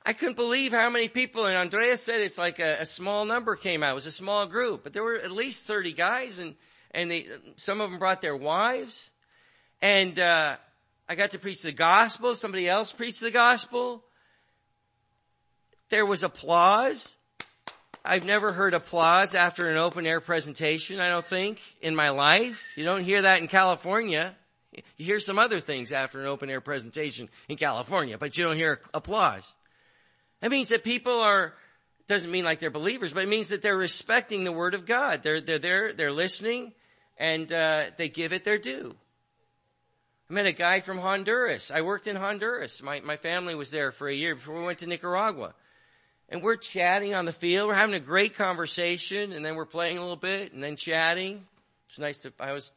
I 0.06 0.12
couldn't 0.12 0.36
believe 0.36 0.72
how 0.72 0.90
many 0.90 1.08
people, 1.08 1.46
and 1.46 1.56
Andrea 1.56 1.96
said 1.96 2.20
it's 2.20 2.36
like 2.38 2.58
a, 2.58 2.78
a 2.80 2.86
small 2.86 3.24
number 3.24 3.56
came 3.56 3.82
out. 3.82 3.92
It 3.92 3.94
was 3.94 4.06
a 4.06 4.12
small 4.12 4.46
group, 4.46 4.84
but 4.84 4.92
there 4.92 5.02
were 5.02 5.16
at 5.16 5.30
least 5.30 5.66
30 5.66 5.92
guys, 5.94 6.38
and, 6.38 6.54
and 6.90 7.10
they, 7.10 7.26
some 7.56 7.80
of 7.80 7.90
them 7.90 7.98
brought 7.98 8.20
their 8.20 8.36
wives. 8.36 9.10
And, 9.80 10.18
uh, 10.18 10.56
I 11.06 11.16
got 11.16 11.32
to 11.32 11.38
preach 11.38 11.60
the 11.60 11.72
gospel. 11.72 12.34
Somebody 12.34 12.68
else 12.68 12.90
preached 12.90 13.20
the 13.20 13.30
gospel. 13.30 14.02
There 15.90 16.06
was 16.06 16.22
applause. 16.22 17.18
I've 18.04 18.24
never 18.24 18.52
heard 18.52 18.74
applause 18.74 19.34
after 19.34 19.68
an 19.68 19.76
open 19.76 20.06
air 20.06 20.20
presentation, 20.20 21.00
I 21.00 21.10
don't 21.10 21.24
think, 21.24 21.60
in 21.82 21.94
my 21.94 22.10
life. 22.10 22.62
You 22.76 22.84
don't 22.84 23.04
hear 23.04 23.22
that 23.22 23.40
in 23.40 23.48
California. 23.48 24.34
You 24.72 25.06
hear 25.06 25.20
some 25.20 25.38
other 25.38 25.60
things 25.60 25.92
after 25.92 26.20
an 26.20 26.26
open 26.26 26.50
air 26.50 26.60
presentation 26.60 27.28
in 27.48 27.56
California, 27.56 28.18
but 28.18 28.36
you 28.36 28.44
don't 28.44 28.56
hear 28.56 28.80
applause. 28.92 29.54
That 30.44 30.50
means 30.50 30.68
that 30.68 30.84
people 30.84 31.22
are, 31.22 31.54
doesn't 32.06 32.30
mean 32.30 32.44
like 32.44 32.60
they're 32.60 32.68
believers, 32.68 33.14
but 33.14 33.22
it 33.22 33.30
means 33.30 33.48
that 33.48 33.62
they're 33.62 33.78
respecting 33.78 34.44
the 34.44 34.52
word 34.52 34.74
of 34.74 34.84
God. 34.84 35.22
They're, 35.22 35.40
they're 35.40 35.58
there, 35.58 35.94
they're 35.94 36.12
listening, 36.12 36.74
and, 37.16 37.50
uh, 37.50 37.84
they 37.96 38.10
give 38.10 38.34
it 38.34 38.44
their 38.44 38.58
due. 38.58 38.94
I 40.28 40.34
met 40.34 40.44
a 40.44 40.52
guy 40.52 40.80
from 40.80 40.98
Honduras. 40.98 41.70
I 41.70 41.80
worked 41.80 42.08
in 42.08 42.16
Honduras. 42.16 42.82
My, 42.82 43.00
my 43.00 43.16
family 43.16 43.54
was 43.54 43.70
there 43.70 43.90
for 43.90 44.06
a 44.06 44.12
year 44.12 44.34
before 44.34 44.56
we 44.56 44.66
went 44.66 44.80
to 44.80 44.86
Nicaragua. 44.86 45.54
And 46.28 46.42
we're 46.42 46.56
chatting 46.56 47.14
on 47.14 47.24
the 47.24 47.32
field. 47.32 47.68
We're 47.68 47.74
having 47.74 47.94
a 47.94 47.98
great 47.98 48.34
conversation 48.34 49.32
and 49.32 49.42
then 49.42 49.54
we're 49.54 49.64
playing 49.64 49.96
a 49.96 50.02
little 50.02 50.14
bit 50.14 50.52
and 50.52 50.62
then 50.62 50.76
chatting. 50.76 51.42
It's 51.88 51.98
nice 51.98 52.18
to, 52.18 52.34
I 52.38 52.48
always 52.48 52.70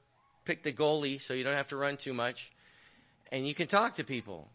pick 0.45 0.63
the 0.63 0.71
goalie 0.71 1.19
so 1.19 1.33
you 1.33 1.43
don't 1.43 1.57
have 1.57 1.67
to 1.67 1.75
run 1.75 1.97
too 1.97 2.13
much. 2.13 2.49
And 3.29 3.45
you 3.45 3.53
can 3.53 3.67
talk 3.67 3.95
to 3.95 4.05
people. 4.05 4.47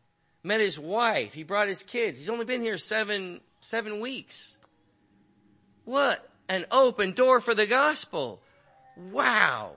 Met 0.44 0.60
his 0.60 0.78
wife. 0.78 1.34
He 1.34 1.44
brought 1.44 1.68
his 1.68 1.82
kids. 1.82 2.18
He's 2.18 2.28
only 2.28 2.44
been 2.44 2.62
here 2.62 2.78
seven, 2.78 3.40
seven 3.60 4.00
weeks. 4.00 4.56
What 5.84 6.28
an 6.48 6.66
open 6.70 7.12
door 7.12 7.40
for 7.40 7.54
the 7.54 7.66
gospel. 7.66 8.40
Wow. 8.96 9.72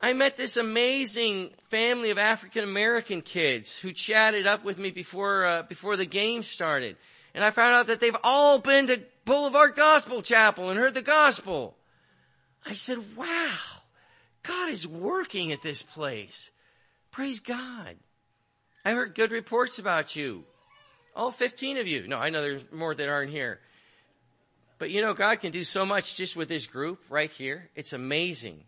I 0.00 0.12
met 0.12 0.36
this 0.36 0.56
amazing 0.56 1.50
family 1.70 2.10
of 2.10 2.18
African 2.18 2.62
American 2.62 3.20
kids 3.20 3.78
who 3.78 3.92
chatted 3.92 4.46
up 4.46 4.64
with 4.64 4.78
me 4.78 4.90
before 4.90 5.44
uh, 5.44 5.62
before 5.62 5.96
the 5.96 6.06
game 6.06 6.44
started, 6.44 6.96
and 7.34 7.44
I 7.44 7.50
found 7.50 7.74
out 7.74 7.86
that 7.88 7.98
they've 7.98 8.16
all 8.22 8.60
been 8.60 8.86
to 8.86 9.02
Boulevard 9.24 9.74
Gospel 9.74 10.22
Chapel 10.22 10.70
and 10.70 10.78
heard 10.78 10.94
the 10.94 11.02
gospel. 11.02 11.76
I 12.64 12.74
said, 12.74 13.16
"Wow, 13.16 13.56
God 14.44 14.70
is 14.70 14.86
working 14.86 15.50
at 15.50 15.62
this 15.62 15.82
place. 15.82 16.52
Praise 17.10 17.40
God." 17.40 17.96
I 18.88 18.92
heard 18.92 19.14
good 19.14 19.32
reports 19.32 19.78
about 19.78 20.16
you. 20.16 20.44
All 21.14 21.30
15 21.30 21.76
of 21.76 21.86
you. 21.86 22.08
No, 22.08 22.16
I 22.16 22.30
know 22.30 22.40
there's 22.40 22.64
more 22.72 22.94
that 22.94 23.06
aren't 23.06 23.30
here. 23.30 23.60
But 24.78 24.88
you 24.88 25.02
know, 25.02 25.12
God 25.12 25.40
can 25.40 25.52
do 25.52 25.62
so 25.62 25.84
much 25.84 26.16
just 26.16 26.36
with 26.36 26.48
this 26.48 26.64
group 26.64 27.04
right 27.10 27.30
here. 27.30 27.68
It's 27.74 27.92
amazing. 27.92 28.64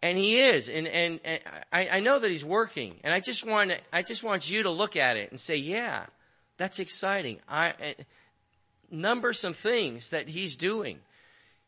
And 0.00 0.16
he 0.16 0.40
is, 0.40 0.70
and, 0.70 0.88
and, 0.88 1.20
and 1.22 1.40
I, 1.70 1.88
I 1.88 2.00
know 2.00 2.18
that 2.18 2.30
he's 2.30 2.42
working, 2.42 2.94
and 3.04 3.12
I 3.12 3.20
just 3.20 3.44
want, 3.44 3.72
I 3.92 4.00
just 4.00 4.22
want 4.22 4.48
you 4.48 4.62
to 4.62 4.70
look 4.70 4.96
at 4.96 5.18
it 5.18 5.30
and 5.30 5.38
say, 5.38 5.56
yeah, 5.56 6.06
that's 6.56 6.78
exciting. 6.78 7.38
I, 7.46 7.74
number 8.90 9.34
some 9.34 9.52
things 9.52 10.08
that 10.10 10.28
he's 10.28 10.56
doing. 10.56 10.98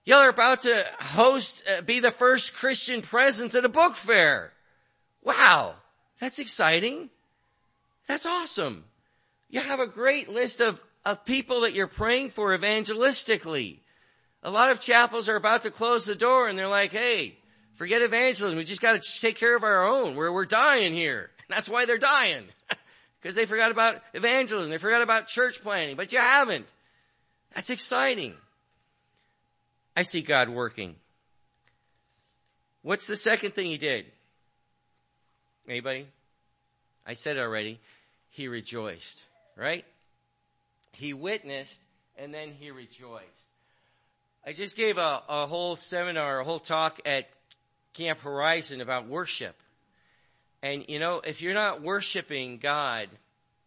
Y'all 0.07 0.21
are 0.21 0.31
about 0.31 0.61
to 0.61 0.87
host, 1.01 1.63
uh, 1.71 1.83
be 1.83 2.01
the 2.01 2.11
first 2.11 2.55
Christian 2.55 3.03
presence 3.03 3.55
at 3.55 3.67
a 3.67 3.69
book 3.69 3.95
fair. 3.95 4.55
Wow. 5.23 5.75
That's 6.19 6.39
exciting. 6.39 7.11
That's 8.07 8.27
awesome. 8.27 8.85
You 9.49 9.61
have 9.61 9.81
a 9.81 9.87
great 9.87 10.29
list 10.29 10.61
of, 10.61 10.83
of 11.05 11.25
people 11.25 11.63
that 11.63 11.75
you're 11.75 11.87
praying 11.87 12.31
for 12.31 12.57
evangelistically. 12.57 13.79
A 14.43 14.51
lot 14.51 14.71
of 14.71 14.81
chapels 14.81 15.29
are 15.29 15.37
about 15.37 15.63
to 15.63 15.71
close 15.71 16.05
the 16.05 16.15
door 16.15 16.49
and 16.49 16.59
they're 16.59 16.69
like, 16.69 16.93
hey, 16.93 17.37
forget 17.77 18.03
evangelism. 18.03 18.59
We 18.59 18.65
just 18.65 18.83
got 18.83 19.01
to 19.01 19.21
take 19.21 19.37
care 19.37 19.57
of 19.57 19.63
our 19.63 19.89
own. 19.89 20.17
We're, 20.17 20.33
we're 20.33 20.45
dying 20.45 20.93
here. 20.93 21.31
That's 21.49 21.69
why 21.69 21.85
they're 21.85 21.99
dying. 21.99 22.45
Because 23.21 23.37
they 23.37 23.47
forgot 23.47 23.71
about 23.71 24.03
evangelism. 24.13 24.71
They 24.71 24.77
forgot 24.77 25.01
about 25.01 25.29
church 25.29 25.63
planning, 25.63 25.97
but 25.97 26.13
you 26.13 26.19
haven't. 26.19 26.67
That's 27.55 27.71
exciting. 27.71 28.35
I 29.97 30.03
see 30.03 30.21
God 30.21 30.51
working. 30.51 30.97
What's 32.83 33.07
the 33.07 33.17
second 33.17 33.55
thing 33.55 33.69
he 33.71 33.79
did? 33.79 34.05
Anybody? 35.67 36.07
I 37.07 37.15
said 37.15 37.39
it 37.39 37.41
already. 37.41 37.81
He 38.35 38.49
rejoiced, 38.49 39.23
right? 39.55 39.85
He 40.91 41.15
witnessed 41.15 41.81
and 42.19 42.35
then 42.35 42.51
he 42.51 42.73
rejoiced. 42.73 43.25
I 44.45 44.53
just 44.53 44.77
gave 44.77 44.99
a, 44.99 45.23
a 45.29 45.47
whole 45.47 45.77
seminar, 45.77 46.41
a 46.41 46.45
whole 46.45 46.59
talk 46.59 47.01
at 47.05 47.29
Camp 47.93 48.19
Horizon 48.19 48.81
about 48.81 49.07
worship. 49.07 49.55
And 50.65 50.85
you 50.89 50.99
know, 50.99 51.21
if 51.25 51.43
you're 51.43 51.55
not 51.55 51.81
worshiping 51.81 52.59
God, 52.59 53.09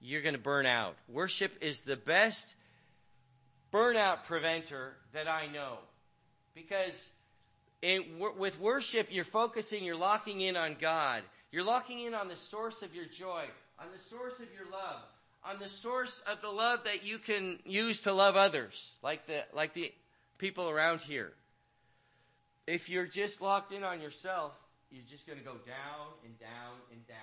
you're 0.02 0.22
going 0.22 0.36
to 0.36 0.42
burn 0.42 0.66
out. 0.66 0.96
Worship 1.08 1.54
is 1.62 1.84
the 1.84 1.96
best 1.96 2.54
burnout 3.72 4.26
preventer 4.26 4.98
that 5.14 5.30
I 5.30 5.48
know. 5.48 5.78
Because 6.54 7.10
in, 7.82 8.20
with 8.38 8.60
worship, 8.60 9.08
you're 9.12 9.24
focusing, 9.24 9.86
you're 9.86 9.96
locking 9.96 10.42
in 10.42 10.58
on 10.58 10.76
God. 10.78 11.24
You're 11.54 11.64
locking 11.64 12.02
in 12.02 12.14
on 12.14 12.28
the 12.28 12.36
source 12.36 12.82
of 12.82 12.94
your 12.94 13.06
joy, 13.06 13.46
on 13.80 13.88
the 13.94 14.00
source 14.00 14.40
of 14.40 14.48
your 14.54 14.70
love, 14.72 15.02
on 15.44 15.60
the 15.60 15.70
source 15.70 16.22
of 16.32 16.42
the 16.42 16.50
love 16.50 16.84
that 16.86 17.06
you 17.06 17.20
can 17.20 17.60
use 17.66 18.02
to 18.02 18.14
love 18.14 18.36
others, 18.36 18.94
like 19.02 19.28
the, 19.28 19.44
like 19.54 19.74
the 19.74 19.94
people 20.38 20.70
around 20.70 21.02
here. 21.02 21.34
If 22.66 22.90
you're 22.90 23.06
just 23.06 23.42
locked 23.42 23.72
in 23.72 23.84
on 23.84 24.02
yourself, 24.02 24.54
you're 24.92 25.06
just 25.10 25.26
going 25.26 25.40
to 25.40 25.46
go 25.46 25.54
down 25.54 26.08
and 26.26 26.38
down 26.40 26.76
and 26.92 27.08
down. 27.08 27.18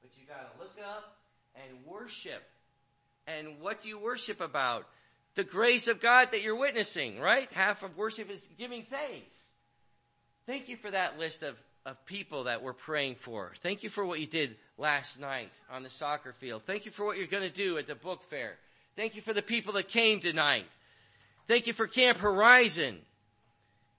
But 0.00 0.10
you 0.18 0.26
got 0.26 0.52
to 0.52 0.60
look 0.60 0.76
up 0.84 1.16
and 1.54 1.86
worship. 1.86 2.42
And 3.26 3.60
what 3.60 3.82
do 3.82 3.88
you 3.88 3.98
worship 3.98 4.40
about? 4.40 4.86
the 5.34 5.44
grace 5.44 5.88
of 5.88 6.00
God 6.00 6.32
that 6.32 6.42
you're 6.42 6.56
witnessing, 6.56 7.18
right? 7.18 7.50
Half 7.52 7.82
of 7.82 7.96
worship 7.96 8.30
is 8.30 8.48
giving 8.58 8.84
thanks. 8.84 9.34
Thank 10.46 10.68
you 10.68 10.76
for 10.76 10.90
that 10.90 11.18
list 11.18 11.42
of, 11.42 11.56
of 11.84 12.04
people 12.06 12.44
that 12.44 12.62
we're 12.62 12.72
praying 12.72 13.16
for. 13.16 13.52
Thank 13.62 13.82
you 13.82 13.88
for 13.88 14.04
what 14.04 14.20
you 14.20 14.26
did 14.26 14.56
last 14.78 15.18
night 15.18 15.50
on 15.70 15.82
the 15.82 15.90
soccer 15.90 16.32
field. 16.32 16.62
Thank 16.66 16.86
you 16.86 16.92
for 16.92 17.04
what 17.04 17.18
you're 17.18 17.26
going 17.26 17.42
to 17.42 17.50
do 17.50 17.78
at 17.78 17.86
the 17.86 17.94
book 17.94 18.22
fair. 18.30 18.56
Thank 18.96 19.16
you 19.16 19.22
for 19.22 19.32
the 19.32 19.42
people 19.42 19.72
that 19.74 19.88
came 19.88 20.20
tonight. 20.20 20.66
Thank 21.48 21.66
you 21.66 21.72
for 21.72 21.86
Camp 21.86 22.18
Horizon. 22.18 22.98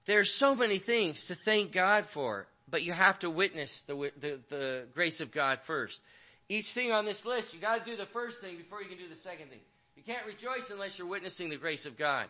There's 0.06 0.34
so 0.34 0.56
many 0.56 0.78
things 0.78 1.26
to 1.28 1.36
thank 1.36 1.72
God 1.72 2.06
for, 2.08 2.46
but 2.70 2.84
you 2.84 2.94
have 2.94 3.20
to 3.20 3.30
witness 3.30 3.84
the, 3.84 4.12
the, 4.20 4.40
the 4.50 4.84
grace 4.94 5.20
of 5.22 5.32
God 5.32 5.60
first. 5.64 6.02
Each 6.50 6.72
thing 6.72 6.92
on 6.92 7.06
this 7.06 7.26
list, 7.26 7.54
you 7.54 7.60
got 7.60 7.84
to 7.84 7.92
do 7.92 7.98
the 7.98 8.06
first 8.06 8.40
thing 8.40 8.58
before 8.58 8.82
you 8.82 8.88
can 8.88 8.98
do 8.98 9.08
the 9.10 9.20
second 9.20 9.50
thing. 9.50 9.60
You 9.96 10.04
can't 10.04 10.26
rejoice 10.26 10.70
unless 10.70 10.98
you're 10.98 11.08
witnessing 11.08 11.50
the 11.50 11.58
grace 11.58 11.86
of 11.86 11.98
God. 11.98 12.28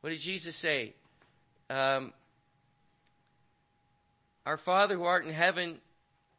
What 0.00 0.10
did 0.10 0.20
Jesus 0.20 0.56
say? 0.56 0.94
Um, 1.70 2.12
Our 4.48 4.56
Father 4.56 4.96
who 4.96 5.04
art 5.04 5.26
in 5.26 5.32
heaven, 5.34 5.76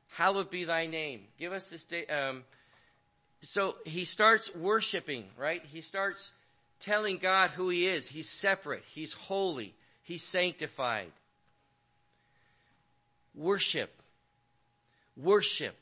hallowed 0.08 0.50
be 0.50 0.64
thy 0.64 0.88
name. 0.88 1.28
Give 1.38 1.54
us 1.54 1.70
this 1.70 1.86
day. 1.86 2.08
Um, 2.08 2.44
so 3.42 3.76
he 3.86 4.04
starts 4.04 4.50
worshiping, 4.56 5.26
right? 5.38 5.62
He 5.72 5.82
starts 5.82 6.32
telling 6.80 7.18
God 7.18 7.52
who 7.52 7.70
he 7.70 7.86
is. 7.86 8.08
He's 8.10 8.28
separate. 8.28 8.84
He's 8.96 9.14
holy. 9.14 9.76
He's 10.02 10.24
sanctified. 10.24 11.12
Worship. 13.36 13.92
Worship. 15.16 15.76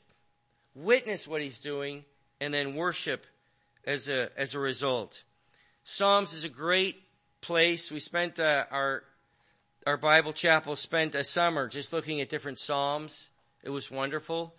Witness 0.74 1.26
what 1.26 1.40
he's 1.40 1.60
doing 1.60 2.04
and 2.42 2.52
then 2.52 2.74
worship 2.74 3.24
as 3.86 4.06
a, 4.06 4.28
as 4.36 4.52
a 4.52 4.58
result. 4.58 5.22
Psalms 5.84 6.34
is 6.34 6.44
a 6.44 6.50
great 6.50 6.96
place. 7.40 7.90
We 7.90 8.00
spent 8.00 8.38
uh, 8.38 8.66
our, 8.70 9.02
our 9.86 9.96
Bible 9.96 10.32
chapel 10.32 10.76
spent 10.76 11.14
a 11.14 11.24
summer 11.24 11.68
just 11.68 11.92
looking 11.92 12.20
at 12.20 12.28
different 12.28 12.58
Psalms. 12.58 13.30
It 13.62 13.70
was 13.70 13.90
wonderful. 13.90 14.54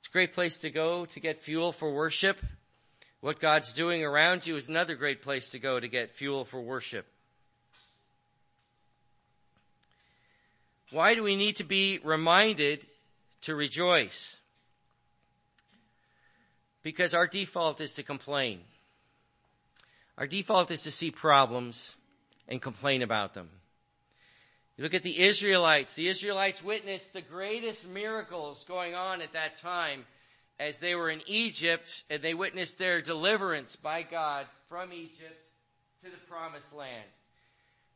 It's 0.00 0.08
a 0.08 0.12
great 0.12 0.32
place 0.32 0.58
to 0.58 0.70
go 0.70 1.06
to 1.06 1.20
get 1.20 1.42
fuel 1.42 1.72
for 1.72 1.92
worship. 1.92 2.38
What 3.20 3.40
God's 3.40 3.72
doing 3.72 4.04
around 4.04 4.46
you 4.46 4.56
is 4.56 4.68
another 4.68 4.94
great 4.94 5.22
place 5.22 5.50
to 5.50 5.58
go 5.58 5.80
to 5.80 5.88
get 5.88 6.12
fuel 6.12 6.44
for 6.44 6.60
worship. 6.60 7.06
Why 10.90 11.14
do 11.14 11.22
we 11.22 11.36
need 11.36 11.56
to 11.56 11.64
be 11.64 11.98
reminded 12.04 12.86
to 13.42 13.54
rejoice? 13.54 14.38
Because 16.82 17.14
our 17.14 17.26
default 17.26 17.80
is 17.80 17.94
to 17.94 18.04
complain. 18.04 18.60
Our 20.18 20.26
default 20.26 20.70
is 20.70 20.82
to 20.82 20.90
see 20.90 21.10
problems 21.10 21.96
and 22.46 22.62
complain 22.62 23.02
about 23.02 23.34
them. 23.34 23.48
You 24.76 24.84
look 24.84 24.94
at 24.94 25.02
the 25.02 25.22
Israelites. 25.22 25.94
The 25.94 26.08
Israelites 26.08 26.62
witnessed 26.62 27.14
the 27.14 27.22
greatest 27.22 27.88
miracles 27.88 28.64
going 28.68 28.94
on 28.94 29.22
at 29.22 29.32
that 29.32 29.56
time 29.56 30.04
as 30.60 30.78
they 30.78 30.94
were 30.94 31.10
in 31.10 31.22
Egypt 31.26 32.04
and 32.10 32.20
they 32.20 32.34
witnessed 32.34 32.78
their 32.78 33.00
deliverance 33.00 33.76
by 33.76 34.02
God 34.02 34.46
from 34.68 34.92
Egypt 34.92 35.48
to 36.04 36.10
the 36.10 36.16
promised 36.28 36.74
land. 36.74 37.08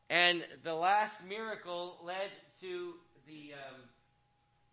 And 0.08 0.42
the 0.64 0.74
last 0.74 1.22
miracle 1.28 1.98
led 2.02 2.30
to 2.62 2.94
the 3.26 3.52
um, 3.52 3.80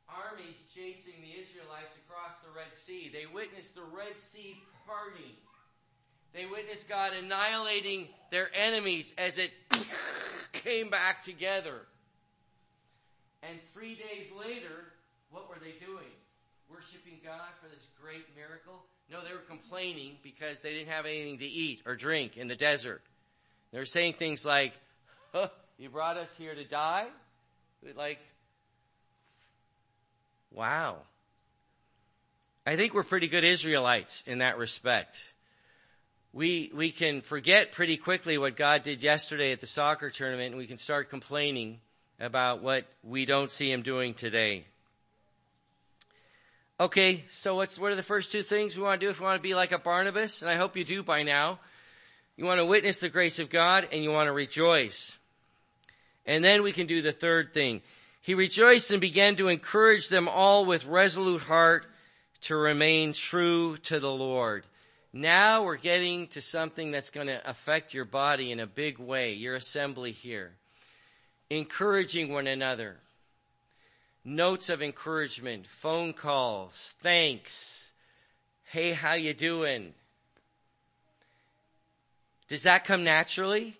armies 0.07 0.55
chasing 0.73 1.21
the 1.21 1.41
Israelites 1.41 1.93
across 2.07 2.31
the 2.41 2.49
Red 2.55 2.73
Sea. 2.85 3.11
They 3.11 3.25
witnessed 3.31 3.75
the 3.75 3.83
Red 3.83 4.13
Sea 4.31 4.57
parting. 4.85 5.35
They 6.33 6.45
witnessed 6.45 6.87
God 6.87 7.11
annihilating 7.13 8.07
their 8.31 8.49
enemies 8.55 9.13
as 9.17 9.37
it 9.37 9.51
came 10.53 10.89
back 10.89 11.21
together. 11.21 11.81
And 13.49 13.59
three 13.73 13.95
days 13.95 14.27
later, 14.37 14.91
what 15.31 15.49
were 15.49 15.57
they 15.59 15.73
doing? 15.85 16.11
Worshiping 16.69 17.19
God 17.23 17.49
for 17.61 17.69
this 17.69 17.85
great 18.01 18.25
miracle? 18.35 18.83
No, 19.09 19.23
they 19.23 19.31
were 19.31 19.45
complaining 19.47 20.17
because 20.21 20.57
they 20.59 20.73
didn't 20.73 20.89
have 20.89 21.05
anything 21.05 21.39
to 21.39 21.45
eat 21.45 21.81
or 21.85 21.95
drink 21.95 22.35
in 22.35 22.47
the 22.47 22.55
desert. 22.55 23.01
They 23.71 23.79
were 23.79 23.85
saying 23.85 24.13
things 24.13 24.45
like, 24.45 24.73
huh, 25.33 25.47
you 25.77 25.89
brought 25.89 26.17
us 26.17 26.29
here 26.37 26.53
to 26.53 26.63
die? 26.65 27.07
Like, 27.95 28.19
Wow. 30.51 30.97
I 32.65 32.75
think 32.75 32.93
we're 32.93 33.03
pretty 33.03 33.27
good 33.27 33.43
Israelites 33.43 34.23
in 34.25 34.39
that 34.39 34.57
respect. 34.57 35.33
We, 36.33 36.71
we 36.73 36.91
can 36.91 37.21
forget 37.21 37.71
pretty 37.71 37.97
quickly 37.97 38.37
what 38.37 38.55
God 38.55 38.83
did 38.83 39.03
yesterday 39.03 39.51
at 39.51 39.61
the 39.61 39.67
soccer 39.67 40.09
tournament 40.09 40.49
and 40.49 40.57
we 40.57 40.67
can 40.67 40.77
start 40.77 41.09
complaining 41.09 41.79
about 42.19 42.61
what 42.61 42.85
we 43.03 43.25
don't 43.25 43.51
see 43.51 43.71
Him 43.71 43.81
doing 43.81 44.13
today. 44.13 44.65
Okay, 46.79 47.23
so 47.29 47.55
what's, 47.55 47.79
what 47.79 47.91
are 47.91 47.95
the 47.95 48.03
first 48.03 48.31
two 48.31 48.43
things 48.43 48.77
we 48.77 48.83
want 48.83 49.01
to 49.01 49.07
do 49.07 49.09
if 49.09 49.19
we 49.19 49.25
want 49.25 49.39
to 49.39 49.47
be 49.47 49.55
like 49.55 49.71
a 49.71 49.79
Barnabas? 49.79 50.41
And 50.41 50.51
I 50.51 50.55
hope 50.55 50.77
you 50.77 50.83
do 50.83 51.01
by 51.01 51.23
now. 51.23 51.59
You 52.35 52.45
want 52.45 52.59
to 52.59 52.65
witness 52.65 52.99
the 52.99 53.09
grace 53.09 53.39
of 53.39 53.49
God 53.49 53.87
and 53.91 54.03
you 54.03 54.11
want 54.11 54.27
to 54.27 54.31
rejoice. 54.31 55.17
And 56.27 56.43
then 56.43 56.61
we 56.61 56.71
can 56.71 56.85
do 56.85 57.01
the 57.01 57.11
third 57.11 57.51
thing. 57.51 57.81
He 58.21 58.35
rejoiced 58.35 58.91
and 58.91 59.01
began 59.01 59.37
to 59.37 59.47
encourage 59.47 60.09
them 60.09 60.27
all 60.27 60.65
with 60.65 60.85
resolute 60.85 61.41
heart 61.41 61.87
to 62.41 62.55
remain 62.55 63.13
true 63.13 63.77
to 63.77 63.99
the 63.99 64.11
Lord. 64.11 64.67
Now 65.13 65.63
we're 65.63 65.77
getting 65.77 66.27
to 66.27 66.41
something 66.41 66.91
that's 66.91 67.09
going 67.09 67.27
to 67.27 67.49
affect 67.49 67.95
your 67.95 68.05
body 68.05 68.51
in 68.51 68.59
a 68.59 68.67
big 68.67 68.99
way, 68.99 69.33
your 69.33 69.55
assembly 69.55 70.11
here. 70.11 70.51
Encouraging 71.49 72.31
one 72.31 72.47
another. 72.47 72.97
Notes 74.25 74.67
of 74.67 74.81
encouragement, 74.81 75.65
phone 75.67 76.11
calls, 76.11 76.95
thanks. 76.99 77.91
Hey, 78.65 78.91
how 78.91 79.13
you 79.13 79.33
doing? 79.33 79.93
Does 82.49 82.63
that 82.63 82.83
come 82.83 83.03
naturally? 83.05 83.77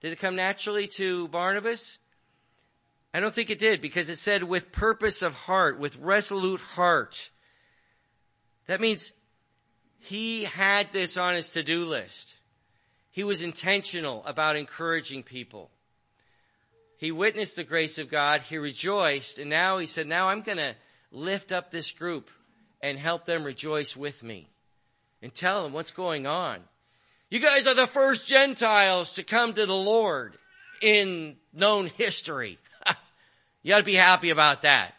Did 0.00 0.12
it 0.12 0.18
come 0.18 0.36
naturally 0.36 0.86
to 0.96 1.28
Barnabas? 1.28 1.98
I 3.12 3.20
don't 3.20 3.34
think 3.34 3.50
it 3.50 3.58
did 3.58 3.80
because 3.80 4.08
it 4.08 4.18
said 4.18 4.42
with 4.42 4.72
purpose 4.72 5.22
of 5.22 5.34
heart, 5.34 5.78
with 5.78 5.96
resolute 5.96 6.60
heart. 6.60 7.30
That 8.66 8.80
means 8.80 9.12
he 9.98 10.44
had 10.44 10.92
this 10.92 11.16
on 11.16 11.34
his 11.34 11.50
to-do 11.50 11.84
list. 11.84 12.36
He 13.10 13.24
was 13.24 13.42
intentional 13.42 14.24
about 14.26 14.56
encouraging 14.56 15.22
people. 15.22 15.70
He 16.98 17.12
witnessed 17.12 17.56
the 17.56 17.64
grace 17.64 17.98
of 17.98 18.10
God. 18.10 18.40
He 18.42 18.58
rejoiced. 18.58 19.38
And 19.38 19.50
now 19.50 19.78
he 19.78 19.86
said, 19.86 20.06
now 20.06 20.28
I'm 20.28 20.42
going 20.42 20.58
to 20.58 20.74
lift 21.10 21.52
up 21.52 21.70
this 21.70 21.90
group 21.90 22.30
and 22.80 22.98
help 22.98 23.26
them 23.26 23.44
rejoice 23.44 23.96
with 23.96 24.22
me 24.22 24.48
and 25.22 25.34
tell 25.34 25.62
them 25.62 25.72
what's 25.72 25.90
going 25.90 26.26
on. 26.26 26.60
You 27.30 27.40
guys 27.40 27.66
are 27.66 27.74
the 27.74 27.86
first 27.86 28.28
Gentiles 28.28 29.14
to 29.14 29.22
come 29.22 29.52
to 29.52 29.66
the 29.66 29.74
Lord 29.74 30.36
in 30.80 31.36
known 31.52 31.86
history. 31.86 32.58
you 33.62 33.70
gotta 33.70 33.82
be 33.82 33.94
happy 33.94 34.30
about 34.30 34.62
that. 34.62 34.94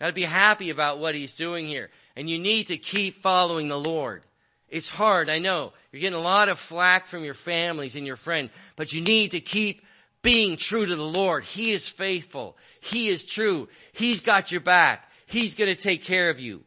You 0.00 0.04
gotta 0.04 0.12
be 0.12 0.22
happy 0.22 0.70
about 0.70 0.98
what 0.98 1.14
he's 1.14 1.36
doing 1.36 1.66
here. 1.66 1.90
And 2.16 2.28
you 2.28 2.38
need 2.38 2.68
to 2.68 2.76
keep 2.76 3.22
following 3.22 3.68
the 3.68 3.78
Lord. 3.78 4.24
It's 4.68 4.88
hard, 4.88 5.30
I 5.30 5.38
know. 5.38 5.72
You're 5.92 6.00
getting 6.00 6.18
a 6.18 6.22
lot 6.22 6.48
of 6.48 6.58
flack 6.58 7.06
from 7.06 7.24
your 7.24 7.34
families 7.34 7.96
and 7.96 8.06
your 8.06 8.16
friends, 8.16 8.50
but 8.76 8.92
you 8.92 9.00
need 9.00 9.30
to 9.30 9.40
keep 9.40 9.82
being 10.28 10.58
true 10.58 10.84
to 10.84 10.94
the 10.94 11.02
Lord. 11.02 11.42
He 11.42 11.72
is 11.72 11.88
faithful. 11.88 12.54
He 12.82 13.08
is 13.08 13.24
true. 13.24 13.66
He's 13.94 14.20
got 14.20 14.52
your 14.52 14.60
back. 14.60 15.10
He's 15.24 15.54
gonna 15.54 15.74
take 15.74 16.04
care 16.04 16.28
of 16.28 16.38
you. 16.38 16.64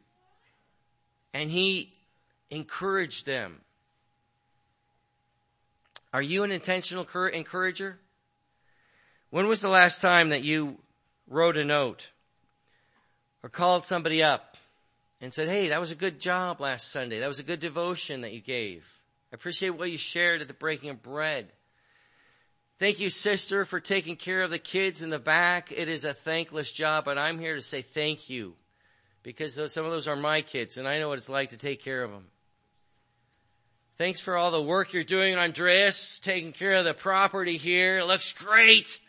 And 1.32 1.52
he 1.52 1.94
encouraged 2.50 3.28
them. 3.28 3.62
Are 6.12 6.24
you 6.24 6.44
an 6.44 6.52
intentional 6.52 7.06
encourager? 7.28 8.00
When 9.30 9.48
was 9.48 9.62
the 9.62 9.70
last 9.70 10.02
time 10.02 10.30
that 10.30 10.44
you 10.44 10.80
wrote 11.28 11.56
a 11.56 11.64
note 11.64 12.08
or 13.44 13.50
called 13.50 13.86
somebody 13.86 14.24
up 14.24 14.58
and 15.22 15.32
said, 15.32 15.48
Hey, 15.48 15.68
that 15.68 15.80
was 15.80 15.92
a 15.92 15.96
good 15.96 16.20
job 16.20 16.62
last 16.62 16.92
Sunday. 16.92 17.20
That 17.20 17.28
was 17.28 17.38
a 17.38 17.44
good 17.44 17.60
devotion 17.60 18.22
that 18.22 18.34
you 18.34 18.42
gave. 18.42 18.84
I 19.32 19.36
appreciate 19.36 19.70
what 19.70 19.92
you 19.92 20.00
shared 20.00 20.42
at 20.42 20.48
the 20.48 20.56
breaking 20.56 20.90
of 20.90 21.04
bread. 21.04 21.52
Thank 22.82 23.00
you, 23.00 23.12
sister, 23.12 23.64
for 23.64 23.80
taking 23.80 24.16
care 24.16 24.42
of 24.42 24.50
the 24.50 24.58
kids 24.58 25.04
in 25.04 25.12
the 25.12 25.20
back. 25.20 25.72
It 25.72 25.88
is 25.88 26.04
a 26.04 26.16
thankless 26.16 26.72
job, 26.72 27.06
but 27.06 27.16
I'm 27.16 27.38
here 27.38 27.54
to 27.54 27.62
say 27.62 27.84
thank 27.84 28.28
you 28.28 28.56
because 29.22 29.54
some 29.72 29.86
of 29.86 29.92
those 29.92 30.08
are 30.08 30.16
my 30.16 30.42
kids 30.42 30.80
and 30.80 30.88
I 30.88 30.98
know 30.98 31.08
what 31.08 31.20
it's 31.20 31.30
like 31.30 31.52
to 31.52 31.58
take 31.58 31.84
care 31.84 32.04
of 32.04 32.10
them. 32.10 32.26
Thanks 34.00 34.20
for 34.20 34.36
all 34.36 34.50
the 34.50 34.60
work 34.60 34.94
you're 34.94 35.04
doing, 35.04 35.36
Andreas, 35.36 36.18
taking 36.18 36.54
care 36.54 36.72
of 36.72 36.84
the 36.84 36.96
property 36.96 37.58
here. 37.58 38.00
It 38.00 38.08
looks 38.08 38.34
great. 38.34 39.00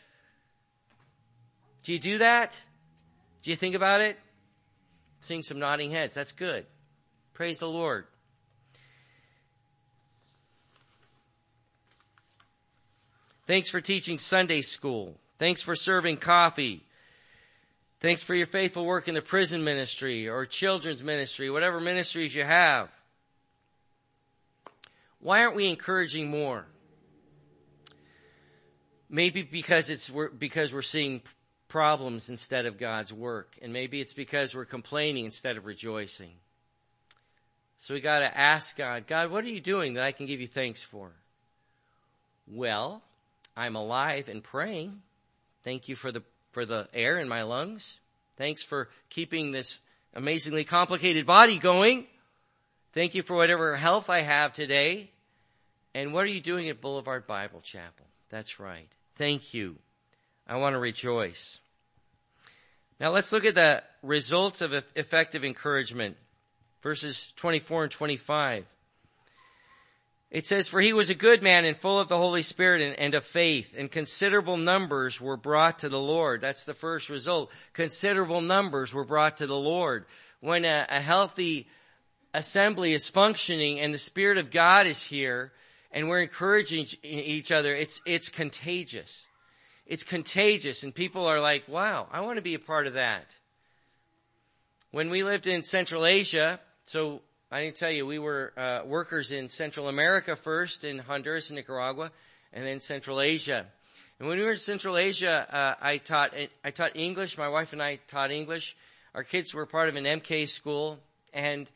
Do 1.82 1.94
you 1.94 1.98
do 1.98 2.18
that? 2.18 2.54
Do 3.40 3.48
you 3.48 3.56
think 3.56 3.74
about 3.74 4.02
it? 4.02 4.18
Seeing 5.22 5.42
some 5.42 5.58
nodding 5.58 5.90
heads. 5.90 6.14
That's 6.14 6.32
good. 6.32 6.66
Praise 7.32 7.61
the 7.61 7.70
Lord. 7.70 8.04
Thanks 13.46 13.68
for 13.68 13.81
teaching 13.81 14.18
Sunday 14.18 14.62
school. 14.62 15.16
Thanks 15.38 15.62
for 15.62 15.74
serving 15.74 16.18
coffee. 16.18 16.85
Thanks 18.00 18.22
for 18.22 18.35
your 18.35 18.46
faithful 18.46 18.85
work 18.85 19.09
in 19.09 19.14
the 19.14 19.22
prison 19.22 19.64
ministry 19.64 20.28
or 20.28 20.46
children's 20.46 21.02
ministry, 21.02 21.50
whatever 21.50 21.81
ministries 21.81 22.35
you 22.35 22.44
have. 22.44 22.88
Why 25.20 25.42
aren't 25.42 25.57
we 25.57 25.68
encouraging 25.68 26.28
more? 26.28 26.66
Maybe 29.09 29.42
because 29.42 29.88
it's 29.88 30.11
because 30.38 30.72
we're 30.72 30.83
seeing 30.83 31.22
problems 31.68 32.28
instead 32.28 32.66
of 32.66 32.76
God's 32.76 33.12
work. 33.12 33.57
And 33.62 33.72
maybe 33.72 34.00
it's 34.00 34.14
because 34.14 34.55
we're 34.55 34.64
complaining 34.64 35.24
instead 35.24 35.57
of 35.57 35.64
rejoicing. 35.64 36.33
So 37.78 37.94
we 37.94 38.00
gotta 38.00 38.37
ask 38.37 38.76
God, 38.76 39.07
God, 39.07 39.31
what 39.31 39.44
are 39.44 39.48
you 39.48 39.61
doing 39.61 39.94
that 39.94 40.05
I 40.05 40.12
can 40.12 40.26
give 40.26 40.40
you 40.40 40.48
thanks 40.48 40.83
for? 40.83 41.12
Well, 42.46 43.02
I'm 43.56 43.76
alive 43.76 44.28
and 44.28 44.42
praying. 44.42 45.02
Thank 45.64 45.88
you 45.88 45.96
for 45.96 46.10
the, 46.10 46.22
for 46.50 46.64
the 46.64 46.88
air 46.92 47.18
in 47.18 47.28
my 47.28 47.42
lungs. 47.42 48.00
Thanks 48.36 48.62
for 48.62 48.88
keeping 49.10 49.52
this 49.52 49.80
amazingly 50.14 50.64
complicated 50.64 51.26
body 51.26 51.58
going. 51.58 52.06
Thank 52.92 53.14
you 53.14 53.22
for 53.22 53.36
whatever 53.36 53.76
health 53.76 54.10
I 54.10 54.20
have 54.20 54.52
today. 54.52 55.10
And 55.94 56.12
what 56.12 56.24
are 56.24 56.28
you 56.28 56.40
doing 56.40 56.68
at 56.68 56.80
Boulevard 56.80 57.26
Bible 57.26 57.60
Chapel? 57.60 58.06
That's 58.30 58.58
right. 58.58 58.88
Thank 59.16 59.54
you. 59.54 59.76
I 60.46 60.56
want 60.56 60.74
to 60.74 60.78
rejoice. 60.78 61.58
Now 62.98 63.10
let's 63.10 63.32
look 63.32 63.44
at 63.44 63.54
the 63.54 63.82
results 64.02 64.60
of 64.60 64.72
effective 64.96 65.44
encouragement. 65.44 66.16
Verses 66.82 67.32
24 67.36 67.84
and 67.84 67.92
25. 67.92 68.66
It 70.32 70.46
says, 70.46 70.66
For 70.66 70.80
he 70.80 70.92
was 70.92 71.10
a 71.10 71.14
good 71.14 71.42
man 71.42 71.64
and 71.64 71.76
full 71.76 72.00
of 72.00 72.08
the 72.08 72.16
Holy 72.16 72.42
Spirit 72.42 72.82
and, 72.82 72.98
and, 72.98 73.14
of 73.14 73.24
faith, 73.24 73.74
and 73.76 73.88
considerable 73.88 74.56
numbers 74.56 75.20
were 75.20 75.36
brought 75.36 75.80
to 75.80 75.88
the 75.88 76.00
Lord. 76.00 76.40
That's 76.40 76.64
the 76.64 76.74
first 76.74 77.08
result. 77.08 77.52
Considerable 77.74 78.40
numbers 78.40 78.92
were 78.92 79.04
brought 79.04 79.36
to 79.36 79.46
the 79.46 79.54
Lord. 79.54 80.06
When 80.40 80.64
a, 80.64 80.86
a 80.88 81.00
healthy 81.00 81.68
assembly 82.34 82.92
is 82.92 83.08
functioning 83.08 83.78
and 83.78 83.94
the 83.94 83.98
Spirit 83.98 84.38
of 84.38 84.50
God 84.50 84.88
is 84.88 85.06
here, 85.06 85.52
and 85.92 86.08
we're 86.08 86.22
encouraging 86.22 86.86
each 87.04 87.52
other, 87.52 87.74
it's, 87.74 88.02
it's 88.04 88.28
contagious 88.28 89.28
it's 89.86 90.04
contagious 90.04 90.84
and 90.84 90.94
people 90.94 91.26
are 91.26 91.40
like, 91.40 91.68
wow, 91.68 92.08
I 92.10 92.20
want 92.20 92.36
to 92.36 92.42
be 92.42 92.54
a 92.54 92.58
part 92.58 92.86
of 92.86 92.94
that. 92.94 93.36
When 94.90 95.10
we 95.10 95.22
lived 95.22 95.46
in 95.46 95.62
Central 95.64 96.06
Asia, 96.06 96.60
so 96.84 97.20
I 97.52 97.64
didn't 97.64 97.76
tell 97.76 97.90
you, 97.90 98.06
we 98.06 98.18
were 98.18 98.54
uh, 98.56 98.80
workers 98.86 99.30
in 99.30 99.50
Central 99.50 99.88
America 99.88 100.36
first, 100.36 100.84
in 100.84 100.98
Honduras 100.98 101.50
and 101.50 101.56
Nicaragua, 101.56 102.10
and 102.50 102.64
then 102.64 102.80
Central 102.80 103.20
Asia. 103.20 103.66
And 104.18 104.26
when 104.26 104.38
we 104.38 104.44
were 104.44 104.52
in 104.52 104.56
Central 104.56 104.96
Asia, 104.96 105.46
uh, 105.54 105.74
I 105.78 105.98
taught 105.98 106.32
I 106.64 106.70
taught 106.70 106.96
English. 106.96 107.36
My 107.36 107.50
wife 107.50 107.74
and 107.74 107.82
I 107.82 107.96
taught 108.08 108.30
English. 108.30 108.74
Our 109.14 109.22
kids 109.22 109.52
were 109.52 109.66
part 109.66 109.90
of 109.90 109.96
an 109.96 110.04
MK 110.04 110.48
school, 110.48 110.98
and 111.34 111.70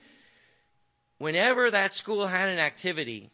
whenever 1.18 1.70
that 1.70 1.92
school 1.92 2.26
had 2.26 2.48
an 2.48 2.58
activity, 2.58 3.28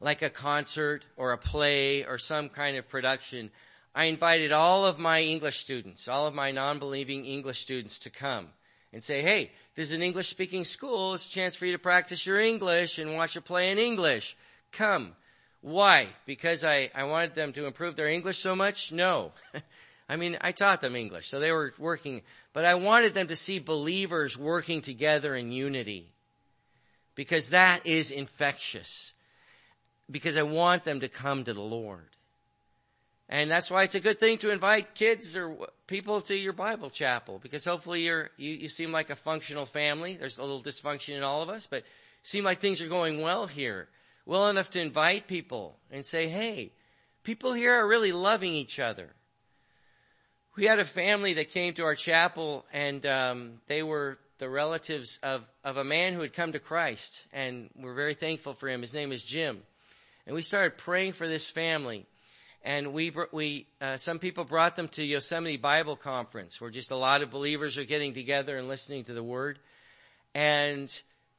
like 0.00 0.22
a 0.22 0.30
concert 0.30 1.06
or 1.16 1.30
a 1.30 1.38
play 1.38 2.04
or 2.04 2.18
some 2.18 2.48
kind 2.48 2.76
of 2.76 2.88
production, 2.88 3.52
I 3.94 4.06
invited 4.06 4.50
all 4.50 4.84
of 4.84 4.98
my 4.98 5.20
English 5.20 5.60
students, 5.60 6.08
all 6.08 6.26
of 6.26 6.34
my 6.34 6.50
non-believing 6.50 7.24
English 7.26 7.60
students 7.60 8.00
to 8.00 8.10
come 8.10 8.48
and 8.92 9.02
say, 9.02 9.22
hey, 9.22 9.50
this 9.74 9.86
is 9.90 9.92
an 9.92 10.02
English 10.02 10.28
speaking 10.28 10.64
school. 10.64 11.14
It's 11.14 11.26
a 11.26 11.30
chance 11.30 11.56
for 11.56 11.66
you 11.66 11.72
to 11.72 11.78
practice 11.78 12.26
your 12.26 12.40
English 12.40 12.98
and 12.98 13.14
watch 13.14 13.36
a 13.36 13.40
play 13.40 13.70
in 13.70 13.78
English. 13.78 14.36
Come. 14.72 15.14
Why? 15.60 16.08
Because 16.26 16.64
I, 16.64 16.90
I 16.94 17.04
wanted 17.04 17.34
them 17.34 17.52
to 17.54 17.66
improve 17.66 17.96
their 17.96 18.08
English 18.08 18.38
so 18.38 18.54
much? 18.54 18.92
No. 18.92 19.32
I 20.08 20.16
mean, 20.16 20.38
I 20.40 20.52
taught 20.52 20.80
them 20.80 20.94
English, 20.94 21.28
so 21.28 21.40
they 21.40 21.50
were 21.50 21.74
working, 21.78 22.22
but 22.52 22.64
I 22.64 22.76
wanted 22.76 23.14
them 23.14 23.26
to 23.28 23.36
see 23.36 23.58
believers 23.58 24.38
working 24.38 24.80
together 24.80 25.34
in 25.34 25.50
unity. 25.50 26.12
Because 27.14 27.48
that 27.48 27.86
is 27.86 28.10
infectious 28.10 29.14
because 30.10 30.36
I 30.36 30.42
want 30.42 30.84
them 30.84 31.00
to 31.00 31.08
come 31.08 31.44
to 31.44 31.52
the 31.52 31.60
Lord. 31.60 32.15
And 33.28 33.50
that's 33.50 33.70
why 33.70 33.82
it's 33.82 33.96
a 33.96 34.00
good 34.00 34.20
thing 34.20 34.38
to 34.38 34.50
invite 34.50 34.94
kids 34.94 35.36
or 35.36 35.68
people 35.88 36.20
to 36.22 36.36
your 36.36 36.52
Bible 36.52 36.90
chapel 36.90 37.40
because 37.42 37.64
hopefully 37.64 38.02
you're, 38.02 38.30
you, 38.36 38.52
you 38.52 38.68
seem 38.68 38.92
like 38.92 39.10
a 39.10 39.16
functional 39.16 39.66
family. 39.66 40.14
There's 40.14 40.38
a 40.38 40.42
little 40.42 40.62
dysfunction 40.62 41.16
in 41.16 41.24
all 41.24 41.42
of 41.42 41.48
us, 41.48 41.66
but 41.68 41.82
seem 42.22 42.44
like 42.44 42.60
things 42.60 42.80
are 42.80 42.88
going 42.88 43.20
well 43.20 43.46
here. 43.46 43.88
Well 44.26 44.48
enough 44.48 44.70
to 44.70 44.80
invite 44.80 45.26
people 45.26 45.76
and 45.90 46.04
say, 46.04 46.28
hey, 46.28 46.72
people 47.24 47.52
here 47.52 47.72
are 47.72 47.86
really 47.86 48.12
loving 48.12 48.54
each 48.54 48.78
other. 48.78 49.08
We 50.56 50.66
had 50.66 50.78
a 50.78 50.84
family 50.84 51.34
that 51.34 51.50
came 51.50 51.74
to 51.74 51.84
our 51.84 51.96
chapel 51.96 52.64
and 52.72 53.04
um, 53.04 53.60
they 53.66 53.82
were 53.82 54.18
the 54.38 54.48
relatives 54.48 55.18
of, 55.22 55.44
of 55.64 55.76
a 55.76 55.84
man 55.84 56.12
who 56.14 56.20
had 56.20 56.32
come 56.32 56.52
to 56.52 56.60
Christ 56.60 57.26
and 57.32 57.70
we're 57.76 57.94
very 57.94 58.14
thankful 58.14 58.54
for 58.54 58.68
him. 58.68 58.82
His 58.82 58.94
name 58.94 59.10
is 59.10 59.22
Jim 59.22 59.62
and 60.26 60.34
we 60.34 60.42
started 60.42 60.78
praying 60.78 61.14
for 61.14 61.26
this 61.26 61.50
family. 61.50 62.06
And 62.66 62.92
we, 62.92 63.12
we, 63.30 63.68
uh, 63.80 63.96
some 63.96 64.18
people 64.18 64.42
brought 64.42 64.74
them 64.74 64.88
to 64.88 65.04
Yosemite 65.04 65.56
Bible 65.56 65.94
Conference, 65.94 66.60
where 66.60 66.68
just 66.68 66.90
a 66.90 66.96
lot 66.96 67.22
of 67.22 67.30
believers 67.30 67.78
are 67.78 67.84
getting 67.84 68.12
together 68.12 68.56
and 68.56 68.66
listening 68.66 69.04
to 69.04 69.14
the 69.14 69.22
Word. 69.22 69.60
And 70.34 70.90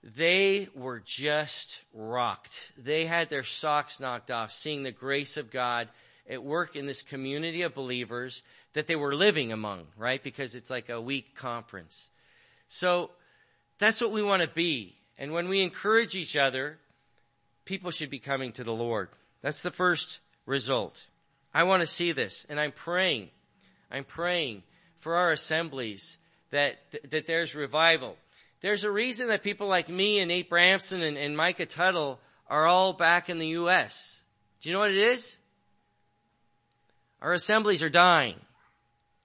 they 0.01 0.69
were 0.73 1.01
just 1.03 1.83
rocked. 1.93 2.71
They 2.77 3.05
had 3.05 3.29
their 3.29 3.43
socks 3.43 3.99
knocked 3.99 4.31
off, 4.31 4.53
seeing 4.53 4.83
the 4.83 4.93
grace 4.93 5.35
of 5.35 5.51
God 5.51 5.89
at 6.29 6.45
work 6.45 6.77
in 6.77 6.85
this 6.85 7.03
community 7.03 7.63
of 7.63 7.75
believers 7.75 8.41
that 8.71 8.87
they 8.87 8.95
were 8.95 9.13
living 9.13 9.51
among, 9.51 9.83
right? 9.97 10.23
Because 10.23 10.55
it's 10.55 10.69
like 10.69 10.87
a 10.87 11.01
week 11.01 11.35
conference. 11.35 12.07
So 12.69 13.11
that's 13.79 13.99
what 13.99 14.11
we 14.11 14.23
want 14.23 14.43
to 14.43 14.47
be. 14.47 14.95
And 15.17 15.33
when 15.33 15.49
we 15.49 15.61
encourage 15.61 16.15
each 16.15 16.37
other, 16.37 16.77
people 17.65 17.91
should 17.91 18.09
be 18.09 18.19
coming 18.19 18.53
to 18.53 18.63
the 18.63 18.71
Lord. 18.71 19.09
That's 19.41 19.61
the 19.61 19.71
first 19.71 20.19
result. 20.45 21.05
I 21.57 21.63
want 21.63 21.81
to 21.81 21.87
see 21.87 22.11
this 22.11 22.45
and 22.49 22.59
I'm 22.59 22.71
praying. 22.71 23.29
I'm 23.89 24.03
praying 24.03 24.61
for 24.99 25.15
our 25.15 25.31
assemblies 25.31 26.19
that, 26.51 26.75
that 27.09 27.25
there's 27.25 27.55
revival. 27.55 28.15
There's 28.61 28.83
a 28.83 28.91
reason 28.91 29.29
that 29.29 29.41
people 29.41 29.65
like 29.65 29.89
me 29.89 30.19
and 30.19 30.27
Nate 30.27 30.51
Bramson 30.51 31.01
and, 31.01 31.17
and 31.17 31.35
Micah 31.35 31.65
Tuttle 31.65 32.19
are 32.47 32.67
all 32.67 32.93
back 32.93 33.31
in 33.31 33.39
the 33.39 33.47
U.S. 33.47 34.21
Do 34.61 34.69
you 34.69 34.73
know 34.73 34.79
what 34.81 34.91
it 34.91 34.97
is? 34.97 35.35
Our 37.23 37.33
assemblies 37.33 37.81
are 37.81 37.89
dying. 37.89 38.35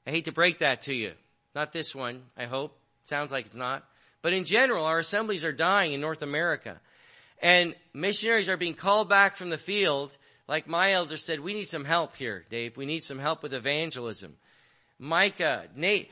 I 0.07 0.11
hate 0.11 0.25
to 0.25 0.33
break 0.33 0.61
that 0.61 0.81
to 0.83 0.95
you. 0.95 1.13
Not 1.55 1.71
this 1.71 1.95
one, 1.95 2.23
I 2.35 2.47
hope. 2.47 2.79
Sounds 3.03 3.31
like 3.31 3.45
it's 3.45 3.57
not. 3.57 3.85
But 4.23 4.33
in 4.33 4.45
general, 4.45 4.87
our 4.87 5.01
assemblies 5.01 5.45
are 5.45 5.53
dying 5.53 5.93
in 5.93 6.01
North 6.01 6.23
America. 6.23 6.81
And 7.43 7.75
missionaries 7.93 8.49
are 8.49 8.57
being 8.57 8.73
called 8.73 9.11
back 9.11 9.37
from 9.37 9.51
the 9.51 9.59
field. 9.59 10.17
Like 10.53 10.69
my 10.69 10.93
elder 10.93 11.17
said, 11.17 11.41
we 11.41 11.55
need 11.55 11.69
some 11.69 11.87
help 11.87 12.15
here, 12.15 12.45
Dave. 12.51 12.77
We 12.77 12.85
need 12.85 13.03
some 13.03 13.19
help 13.19 13.43
with 13.43 13.55
evangelism. 13.55 14.37
Micah, 14.99 15.65
Nate, 15.75 16.11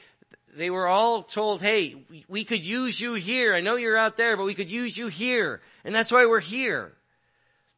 they 0.57 0.71
were 0.71 0.89
all 0.89 1.23
told, 1.23 1.61
hey, 1.61 1.97
we 2.27 2.45
could 2.45 2.65
use 2.65 2.99
you 2.99 3.13
here. 3.17 3.53
I 3.53 3.61
know 3.61 3.77
you're 3.77 3.99
out 3.99 4.17
there, 4.17 4.39
but 4.39 4.47
we 4.47 4.55
could 4.55 4.71
use 4.71 4.97
you 4.97 5.09
here. 5.09 5.61
And 5.85 5.95
that's 5.95 6.11
why 6.11 6.25
we're 6.25 6.41
here. 6.41 6.93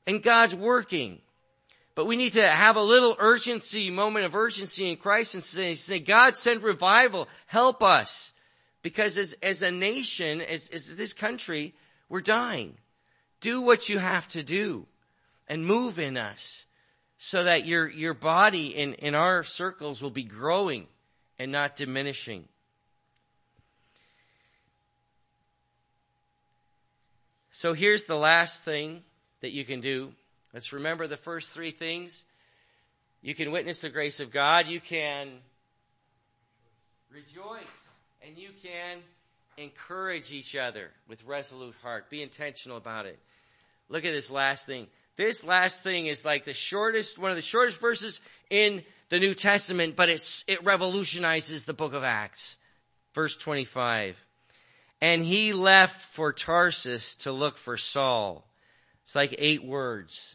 And 0.07 0.23
God's 0.23 0.55
working. 0.55 1.19
But 1.97 2.07
we 2.07 2.15
need 2.15 2.35
to 2.35 2.47
have 2.47 2.77
a 2.77 2.81
little 2.81 3.17
urgency, 3.19 3.91
moment 3.91 4.25
of 4.25 4.37
urgency 4.37 4.89
in 4.89 4.99
Christ 4.99 5.35
and 5.35 5.43
say, 5.43 5.75
say 5.75 5.99
God 5.99 6.37
send 6.37 6.63
revival. 6.63 7.29
Help 7.47 7.83
us. 7.83 8.33
Because 8.83 9.19
as, 9.19 9.35
as 9.43 9.63
a 9.63 9.73
nation, 9.73 10.41
as, 10.41 10.69
as 10.69 10.97
this 10.97 11.13
country, 11.13 11.75
we're 12.09 12.21
dying. 12.21 12.77
Do 13.41 13.63
what 13.63 13.89
you 13.89 13.99
have 13.99 14.29
to 14.29 14.45
do 14.45 14.87
and 15.53 15.67
move 15.67 15.99
in 15.99 16.17
us 16.17 16.65
so 17.19 17.45
that 17.45 17.67
your, 17.67 17.87
your 17.87 18.15
body 18.15 18.69
in, 18.69 18.95
in 18.95 19.15
our 19.15 19.45
circles 19.45 20.01
will 20.01 20.09
be 20.09 20.23
growing 20.23 20.87
and 21.39 21.53
not 21.53 21.77
diminishing. 21.77 22.49
So 27.51 27.75
here's 27.75 28.07
the 28.07 28.17
last 28.17 28.65
thing 28.65 29.03
that 29.43 29.53
you 29.53 29.67
can 29.67 29.81
do. 29.81 30.15
Let's 30.55 30.73
remember 30.73 31.07
the 31.07 31.19
first 31.19 31.51
three 31.51 31.71
things. 31.71 32.25
You 33.21 33.35
can 33.35 33.53
witness 33.53 33.83
the 33.83 33.91
grace 33.91 34.21
of 34.21 34.31
God. 34.31 34.69
You 34.69 34.81
can 34.81 35.29
rejoice 37.11 37.61
and 38.27 38.39
you 38.39 38.49
can 38.63 39.01
encourage 39.59 40.33
each 40.33 40.57
other 40.57 40.93
with 41.09 41.23
resolute 41.27 41.75
heart. 41.83 42.09
Be 42.09 42.23
intentional 42.23 42.79
about 42.79 43.05
it. 43.05 43.19
Look 43.91 44.07
at 44.07 44.13
this 44.13 44.31
last 44.31 44.65
thing. 44.65 44.87
This 45.17 45.45
last 45.45 45.83
thing 45.83 46.07
is 46.07 46.25
like 46.25 46.45
the 46.45 46.55
shortest, 46.55 47.19
one 47.19 47.31
of 47.31 47.37
the 47.37 47.43
shortest 47.43 47.81
verses 47.81 48.21
in 48.49 48.83
the 49.11 49.21
New 49.21 49.35
Testament, 49.35 49.95
but 49.95 50.09
it's, 50.09 50.45
it 50.47 50.65
revolutionizes 50.65 51.65
the 51.65 51.75
book 51.75 51.93
of 51.93 52.03
Acts. 52.03 52.57
Verse 53.15 53.37
25. 53.37 54.17
And 55.03 55.25
he 55.25 55.53
left 55.53 56.01
for 56.01 56.33
Tarsus 56.33 57.17
to 57.17 57.33
look 57.33 57.59
for 57.59 57.77
Saul. 57.77 58.47
It's 59.03 59.15
like 59.15 59.35
eight 59.39 59.65
words. 59.65 60.35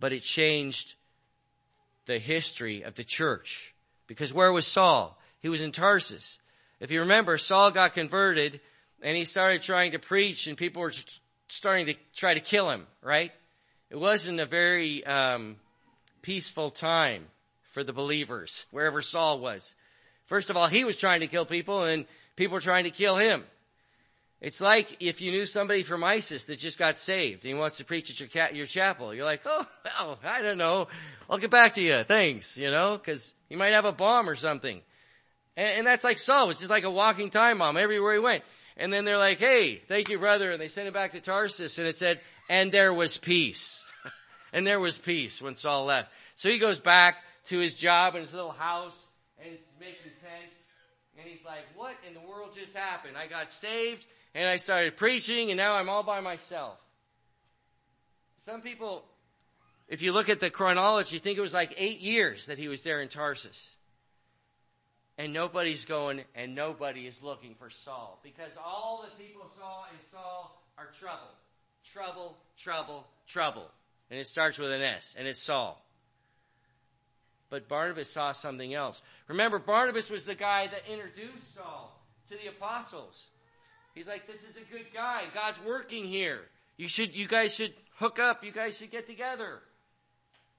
But 0.00 0.12
it 0.12 0.22
changed 0.22 0.94
the 2.06 2.18
history 2.18 2.82
of 2.82 2.94
the 2.94 3.04
church. 3.04 3.74
Because 4.08 4.32
where 4.32 4.52
was 4.52 4.66
Saul? 4.66 5.20
He 5.40 5.48
was 5.48 5.60
in 5.60 5.70
Tarsus. 5.70 6.40
If 6.80 6.90
you 6.90 7.00
remember, 7.00 7.38
Saul 7.38 7.70
got 7.70 7.92
converted 7.92 8.60
and 9.02 9.16
he 9.16 9.24
started 9.24 9.62
trying 9.62 9.92
to 9.92 9.98
preach 9.98 10.46
and 10.46 10.56
people 10.56 10.82
were 10.82 10.92
starting 11.48 11.86
to 11.86 11.94
try 12.14 12.34
to 12.34 12.40
kill 12.40 12.70
him, 12.70 12.86
right? 13.02 13.32
It 13.90 13.96
wasn't 13.96 14.40
a 14.40 14.46
very 14.46 15.04
um, 15.04 15.56
peaceful 16.22 16.70
time 16.70 17.26
for 17.72 17.82
the 17.82 17.92
believers, 17.92 18.66
wherever 18.70 19.02
Saul 19.02 19.40
was. 19.40 19.74
First 20.26 20.50
of 20.50 20.56
all, 20.56 20.66
he 20.66 20.84
was 20.84 20.96
trying 20.96 21.20
to 21.20 21.26
kill 21.26 21.46
people 21.46 21.84
and 21.84 22.04
people 22.36 22.56
are 22.56 22.60
trying 22.60 22.84
to 22.84 22.90
kill 22.90 23.16
him. 23.16 23.44
It's 24.40 24.60
like 24.60 24.98
if 25.00 25.20
you 25.20 25.32
knew 25.32 25.46
somebody 25.46 25.82
from 25.82 26.04
ISIS 26.04 26.44
that 26.44 26.58
just 26.58 26.78
got 26.78 26.98
saved 26.98 27.44
and 27.44 27.54
he 27.54 27.58
wants 27.58 27.78
to 27.78 27.84
preach 27.84 28.10
at 28.10 28.20
your, 28.20 28.28
ca- 28.28 28.54
your 28.54 28.66
chapel. 28.66 29.12
You're 29.12 29.24
like, 29.24 29.40
oh, 29.46 29.66
well, 30.00 30.18
I 30.22 30.42
don't 30.42 30.58
know. 30.58 30.88
I'll 31.28 31.38
get 31.38 31.50
back 31.50 31.74
to 31.74 31.82
you. 31.82 32.04
Thanks, 32.04 32.56
you 32.56 32.70
know, 32.70 32.98
cause 32.98 33.34
he 33.48 33.56
might 33.56 33.72
have 33.72 33.84
a 33.84 33.92
bomb 33.92 34.28
or 34.28 34.36
something. 34.36 34.80
And, 35.56 35.78
and 35.78 35.86
that's 35.86 36.04
like 36.04 36.18
Saul. 36.18 36.46
was 36.46 36.58
just 36.58 36.70
like 36.70 36.84
a 36.84 36.90
walking 36.90 37.30
time 37.30 37.58
bomb 37.58 37.76
everywhere 37.76 38.12
he 38.12 38.20
went. 38.20 38.44
And 38.78 38.92
then 38.92 39.04
they're 39.04 39.18
like, 39.18 39.38
hey, 39.38 39.82
thank 39.88 40.08
you, 40.08 40.18
brother. 40.18 40.52
And 40.52 40.60
they 40.60 40.68
sent 40.68 40.86
him 40.86 40.94
back 40.94 41.12
to 41.12 41.20
Tarsus 41.20 41.78
and 41.78 41.88
it 41.88 41.96
said, 41.96 42.20
and 42.48 42.70
there 42.70 42.94
was 42.94 43.18
peace. 43.18 43.84
and 44.52 44.66
there 44.66 44.78
was 44.78 44.96
peace 44.96 45.42
when 45.42 45.56
Saul 45.56 45.84
left. 45.84 46.10
So 46.36 46.48
he 46.48 46.58
goes 46.58 46.78
back 46.78 47.16
to 47.46 47.58
his 47.58 47.74
job 47.74 48.14
in 48.14 48.22
his 48.22 48.32
little 48.32 48.52
house 48.52 48.96
and 49.38 49.50
he's 49.50 49.58
making 49.80 50.12
tents 50.22 50.56
and 51.18 51.26
he's 51.26 51.44
like, 51.44 51.64
what 51.74 51.96
in 52.06 52.14
the 52.14 52.20
world 52.20 52.50
just 52.54 52.74
happened? 52.74 53.16
I 53.16 53.26
got 53.26 53.50
saved 53.50 54.06
and 54.34 54.46
I 54.46 54.56
started 54.56 54.96
preaching 54.96 55.50
and 55.50 55.58
now 55.58 55.74
I'm 55.74 55.88
all 55.88 56.04
by 56.04 56.20
myself. 56.20 56.78
Some 58.44 58.60
people, 58.60 59.04
if 59.88 60.02
you 60.02 60.12
look 60.12 60.28
at 60.28 60.38
the 60.38 60.50
chronology, 60.50 61.18
think 61.18 61.36
it 61.36 61.42
was 61.42 61.52
like 61.52 61.74
eight 61.76 62.00
years 62.00 62.46
that 62.46 62.58
he 62.58 62.68
was 62.68 62.84
there 62.84 63.02
in 63.02 63.08
Tarsus. 63.08 63.74
And 65.18 65.32
nobody's 65.32 65.84
going 65.84 66.22
and 66.36 66.54
nobody 66.54 67.06
is 67.06 67.20
looking 67.22 67.56
for 67.56 67.70
Saul 67.70 68.20
because 68.22 68.52
all 68.64 69.02
that 69.02 69.18
people 69.18 69.50
saw 69.58 69.82
in 69.90 69.98
Saul 70.12 70.62
are 70.78 70.88
trouble. 71.00 71.34
Trouble, 71.92 72.36
trouble, 72.56 73.04
trouble. 73.26 73.66
And 74.10 74.20
it 74.20 74.28
starts 74.28 74.58
with 74.58 74.70
an 74.70 74.80
S 74.80 75.16
and 75.18 75.26
it's 75.26 75.42
Saul. 75.42 75.84
But 77.50 77.68
Barnabas 77.68 78.10
saw 78.10 78.32
something 78.32 78.72
else. 78.74 79.02
Remember, 79.26 79.58
Barnabas 79.58 80.08
was 80.08 80.24
the 80.24 80.34
guy 80.34 80.68
that 80.68 80.82
introduced 80.90 81.54
Saul 81.54 81.98
to 82.28 82.34
the 82.36 82.48
apostles. 82.50 83.28
He's 83.94 84.06
like, 84.06 84.26
this 84.26 84.42
is 84.42 84.56
a 84.56 84.72
good 84.72 84.86
guy. 84.94 85.24
God's 85.34 85.58
working 85.66 86.06
here. 86.06 86.42
You 86.76 86.86
should, 86.86 87.16
you 87.16 87.26
guys 87.26 87.54
should 87.54 87.74
hook 87.96 88.20
up. 88.20 88.44
You 88.44 88.52
guys 88.52 88.76
should 88.76 88.92
get 88.92 89.08
together. 89.08 89.60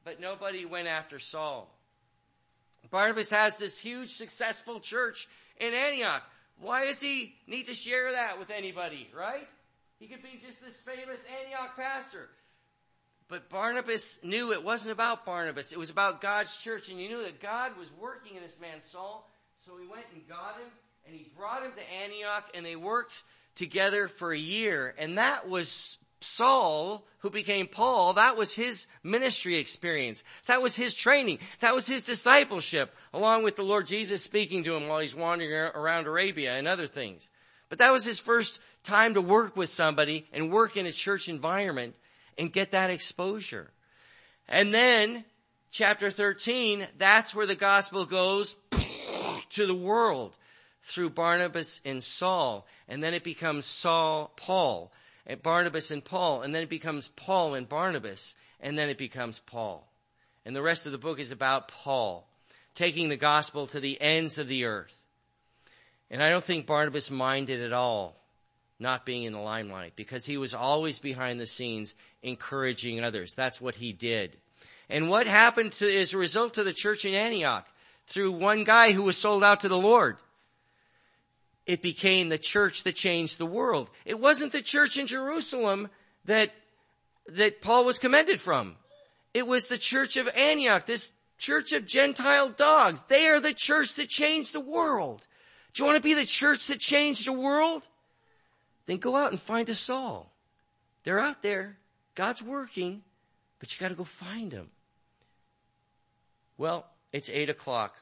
But 0.04 0.20
nobody 0.20 0.66
went 0.66 0.88
after 0.88 1.20
Saul. 1.20 1.74
Barnabas 2.92 3.30
has 3.30 3.58
this 3.58 3.80
huge 3.80 4.14
successful 4.14 4.80
church 4.80 5.28
in 5.58 5.74
Antioch. 5.74 6.24
Why 6.62 6.86
does 6.86 7.00
he 7.00 7.36
need 7.48 7.68
to 7.68 7.74
share 7.74 8.12
that 8.14 8.40
with 8.40 8.50
anybody, 8.50 9.08
right? 9.18 9.48
He 10.00 10.08
could 10.08 10.22
be 10.22 10.40
just 10.46 10.62
this 10.62 10.76
famous 10.76 11.20
Antioch 11.42 11.76
pastor. 11.76 12.30
But 13.28 13.50
Barnabas 13.50 14.18
knew 14.24 14.54
it 14.54 14.64
wasn't 14.64 14.92
about 14.92 15.26
Barnabas. 15.26 15.72
It 15.72 15.78
was 15.78 15.90
about 15.90 16.20
God's 16.20 16.56
church. 16.58 16.90
And 16.90 17.00
he 17.00 17.08
knew 17.08 17.22
that 17.22 17.42
God 17.42 17.78
was 17.78 17.88
working 18.00 18.36
in 18.36 18.42
this 18.42 18.58
man 18.60 18.82
Saul. 18.82 19.30
So 19.66 19.74
he 19.80 19.88
went 19.88 20.06
and 20.14 20.28
got 20.28 20.56
him 20.56 20.70
and 21.06 21.16
he 21.16 21.32
brought 21.38 21.64
him 21.64 21.72
to 21.74 21.94
Antioch 22.04 22.46
and 22.54 22.66
they 22.66 22.76
worked 22.76 23.24
together 23.56 24.08
for 24.08 24.34
a 24.34 24.38
year. 24.38 24.96
And 24.98 25.18
that 25.18 25.48
was 25.48 26.00
Saul, 26.22 27.06
who 27.20 27.30
became 27.30 27.68
Paul, 27.68 28.14
that 28.14 28.36
was 28.36 28.54
his 28.54 28.88
ministry 29.04 29.56
experience. 29.56 30.24
That 30.48 30.62
was 30.62 30.76
his 30.76 30.94
training. 30.94 31.40
That 31.62 31.76
was 31.76 31.88
his 31.88 32.04
discipleship, 32.04 32.94
along 33.14 33.44
with 33.44 33.56
the 33.56 33.64
Lord 33.64 33.88
Jesus 33.88 34.24
speaking 34.24 34.64
to 34.66 34.76
him 34.76 34.88
while 34.88 35.00
he's 35.00 35.16
wandering 35.16 35.52
around 35.52 36.08
Arabia 36.08 36.58
and 36.58 36.68
other 36.68 36.88
things. 36.88 37.30
But 37.70 37.80
that 37.80 37.94
was 37.94 38.04
his 38.04 38.20
first 38.20 38.60
time 38.84 39.14
to 39.14 39.22
work 39.22 39.56
with 39.56 39.70
somebody 39.70 40.28
and 40.34 40.52
work 40.52 40.76
in 40.76 40.86
a 40.86 40.92
church 40.92 41.30
environment 41.30 41.96
and 42.38 42.52
get 42.52 42.72
that 42.72 42.90
exposure. 42.90 43.72
And 44.48 44.74
then, 44.74 45.24
chapter 45.72 46.10
13, 46.10 46.88
that's 46.98 47.36
where 47.36 47.46
the 47.46 47.56
gospel 47.56 48.06
goes 48.06 48.56
to 49.52 49.66
the 49.66 49.76
world 49.76 50.36
through 50.84 51.12
Barnabas 51.12 51.82
and 51.86 52.04
Saul. 52.04 52.66
And 52.88 53.04
then 53.04 53.14
it 53.14 53.24
becomes 53.24 53.66
Saul, 53.66 54.32
Paul, 54.36 54.92
Barnabas 55.36 55.92
and 55.92 56.04
Paul. 56.04 56.42
And 56.42 56.54
then 56.54 56.64
it 56.64 56.70
becomes 56.70 57.08
Paul 57.10 57.54
and 57.56 57.68
Barnabas. 57.68 58.36
And 58.60 58.78
then 58.78 58.90
it 58.90 58.98
becomes 58.98 59.40
Paul. 59.40 59.88
And 60.46 60.56
the 60.56 60.62
rest 60.62 60.86
of 60.86 60.92
the 60.92 60.98
book 60.98 61.20
is 61.20 61.32
about 61.32 61.68
Paul 61.68 62.28
taking 62.76 63.10
the 63.10 63.18
gospel 63.18 63.68
to 63.68 63.80
the 63.80 64.00
ends 64.02 64.38
of 64.38 64.48
the 64.48 64.66
earth. 64.66 64.96
And 66.10 66.24
I 66.24 66.30
don't 66.30 66.44
think 66.44 66.66
Barnabas 66.66 67.12
minded 67.12 67.62
at 67.62 67.74
all 67.74 68.16
not 68.80 69.06
being 69.06 69.24
in 69.24 69.34
the 69.34 69.40
limelight 69.40 69.94
because 69.96 70.26
he 70.26 70.38
was 70.38 70.54
always 70.54 71.00
behind 71.00 71.40
the 71.40 71.46
scenes 71.46 71.94
encouraging 72.24 73.04
others. 73.04 73.34
That's 73.34 73.60
what 73.60 73.76
he 73.76 73.92
did. 73.92 74.38
And 74.90 75.10
what 75.10 75.28
happened 75.28 75.74
to, 75.74 76.00
as 76.00 76.14
a 76.14 76.18
result 76.18 76.58
of 76.58 76.66
the 76.66 76.74
church 76.74 77.06
in 77.06 77.14
Antioch 77.14 77.68
through 78.08 78.32
one 78.32 78.64
guy 78.64 78.92
who 78.92 79.04
was 79.04 79.18
sold 79.18 79.44
out 79.44 79.60
to 79.62 79.70
the 79.70 79.78
Lord? 79.78 80.18
It 81.70 81.84
became 81.84 82.30
the 82.30 82.40
church 82.40 82.82
that 82.82 82.96
changed 82.96 83.38
the 83.38 83.46
world. 83.46 83.92
It 84.04 84.20
wasn't 84.20 84.54
the 84.54 84.64
church 84.64 84.98
in 84.98 85.06
Jerusalem 85.06 85.90
that, 86.26 86.52
that 87.28 87.62
Paul 87.62 87.86
was 87.86 88.00
commended 88.00 88.42
from. 88.42 88.76
It 89.36 89.46
was 89.46 89.68
the 89.68 89.78
church 89.78 90.18
of 90.18 90.28
Antioch, 90.30 90.88
this 90.88 91.14
church 91.38 91.72
of 91.72 91.86
Gentile 91.86 92.50
dogs. 92.50 93.04
They 93.08 93.28
are 93.28 93.40
the 93.40 93.54
church 93.54 93.94
that 93.98 94.10
changed 94.10 94.52
the 94.52 94.60
world. 94.60 95.28
Do 95.74 95.84
you 95.84 95.86
want 95.86 95.98
to 95.98 96.02
be 96.02 96.16
the 96.16 96.26
church 96.26 96.66
that 96.66 96.80
changed 96.80 97.28
the 97.28 97.34
world? 97.34 97.88
then 98.88 98.98
go 98.98 99.16
out 99.16 99.30
and 99.30 99.40
find 99.40 99.70
a 99.70 99.76
Saul. 99.76 100.34
They're 101.04 101.20
out 101.20 101.44
there. 101.44 101.78
God's 102.16 102.42
working, 102.42 103.04
but 103.60 103.72
you 103.72 103.80
gotta 103.80 103.94
go 103.94 104.06
find 104.06 104.50
them. 104.50 104.72
Well, 106.58 106.88
it's 107.14 107.30
eight 107.30 107.52
o'clock. 107.52 107.96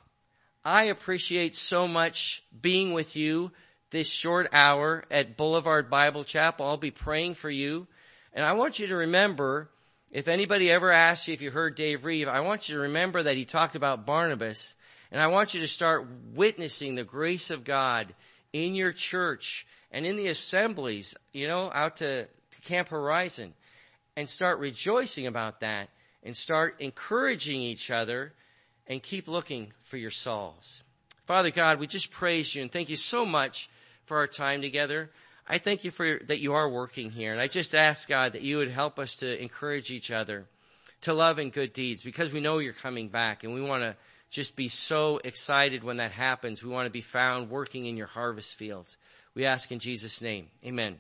I 0.68 0.84
appreciate 0.84 1.56
so 1.56 1.88
much 1.88 2.44
being 2.62 2.92
with 2.92 3.16
you 3.16 3.54
this 3.92 4.10
short 4.10 4.50
hour 4.52 5.06
at 5.10 5.38
Boulevard 5.38 5.90
Bible 5.90 6.26
Chapel. 6.26 6.66
I'll 6.66 6.76
be 6.76 6.92
praying 6.92 7.36
for 7.36 7.50
you. 7.50 7.88
And 8.34 8.44
I 8.44 8.52
want 8.52 8.78
you 8.78 8.88
to 8.88 8.98
remember 8.98 9.70
If 10.12 10.28
anybody 10.28 10.72
ever 10.72 10.92
asks 10.92 11.28
you 11.28 11.34
if 11.34 11.42
you 11.42 11.52
heard 11.52 11.76
Dave 11.76 12.06
Reeve, 12.06 12.28
I 12.28 12.40
want 12.40 12.68
you 12.68 12.76
to 12.76 12.82
remember 12.82 13.24
that 13.24 13.36
he 13.36 13.46
talked 13.46 13.76
about 13.76 14.06
Barnabas, 14.06 14.74
and 15.12 15.22
I 15.22 15.28
want 15.28 15.54
you 15.54 15.60
to 15.62 15.68
start 15.68 16.08
witnessing 16.34 16.96
the 16.96 17.04
grace 17.04 17.50
of 17.50 17.66
God 17.66 18.14
in 18.54 18.74
your 18.74 18.94
church 18.94 19.68
and 19.92 20.06
in 20.06 20.16
the 20.16 20.28
assemblies, 20.28 21.16
you 21.34 21.48
know, 21.48 21.70
out 21.74 21.98
to, 21.98 22.26
to 22.26 22.62
Camp 22.64 22.88
Horizon, 22.88 23.54
and 24.16 24.30
start 24.30 24.60
rejoicing 24.60 25.28
about 25.28 25.60
that 25.60 25.90
and 26.24 26.36
start 26.36 26.76
encouraging 26.80 27.62
each 27.62 27.92
other 27.92 28.34
and 28.88 29.04
keep 29.04 29.28
looking 29.28 29.74
for 29.84 29.98
your 29.98 30.12
souls. 30.12 30.84
Father 31.26 31.52
God, 31.52 31.80
we 31.80 31.88
just 31.88 32.12
praise 32.12 32.56
you 32.56 32.62
and 32.62 32.72
thank 32.72 32.90
you 32.90 32.96
so 32.96 33.26
much 33.26 33.70
for 34.06 34.18
our 34.18 34.28
time 34.28 34.62
together. 34.62 35.12
I 35.48 35.58
thank 35.58 35.84
you 35.84 35.92
for 35.92 36.20
that 36.28 36.40
you 36.40 36.54
are 36.54 36.70
working 36.70 37.12
here. 37.12 37.32
And 37.32 37.42
I 37.42 37.48
just 37.48 37.76
ask 37.76 38.08
God 38.08 38.34
that 38.34 38.42
you 38.42 38.58
would 38.58 38.72
help 38.72 39.00
us 39.00 39.18
to 39.18 39.42
encourage 39.42 39.92
each 39.92 40.12
other 40.12 40.46
to 41.02 41.14
love 41.14 41.38
and 41.38 41.54
good 41.54 41.74
deeds 41.74 42.04
because 42.04 42.32
we 42.32 42.40
know 42.40 42.60
you're 42.60 42.74
coming 42.74 43.10
back 43.10 43.44
and 43.44 43.54
we 43.54 43.62
want 43.62 43.84
to 43.84 43.96
just 44.30 44.56
be 44.56 44.68
so 44.68 45.20
excited 45.24 45.84
when 45.84 45.98
that 45.98 46.12
happens. 46.12 46.64
We 46.64 46.70
want 46.70 46.86
to 46.86 46.92
be 46.92 47.02
found 47.02 47.50
working 47.50 47.86
in 47.86 47.98
your 47.98 48.08
harvest 48.08 48.56
fields. 48.56 48.98
We 49.36 49.46
ask 49.46 49.72
in 49.72 49.80
Jesus' 49.80 50.22
name. 50.22 50.48
Amen. 50.66 50.98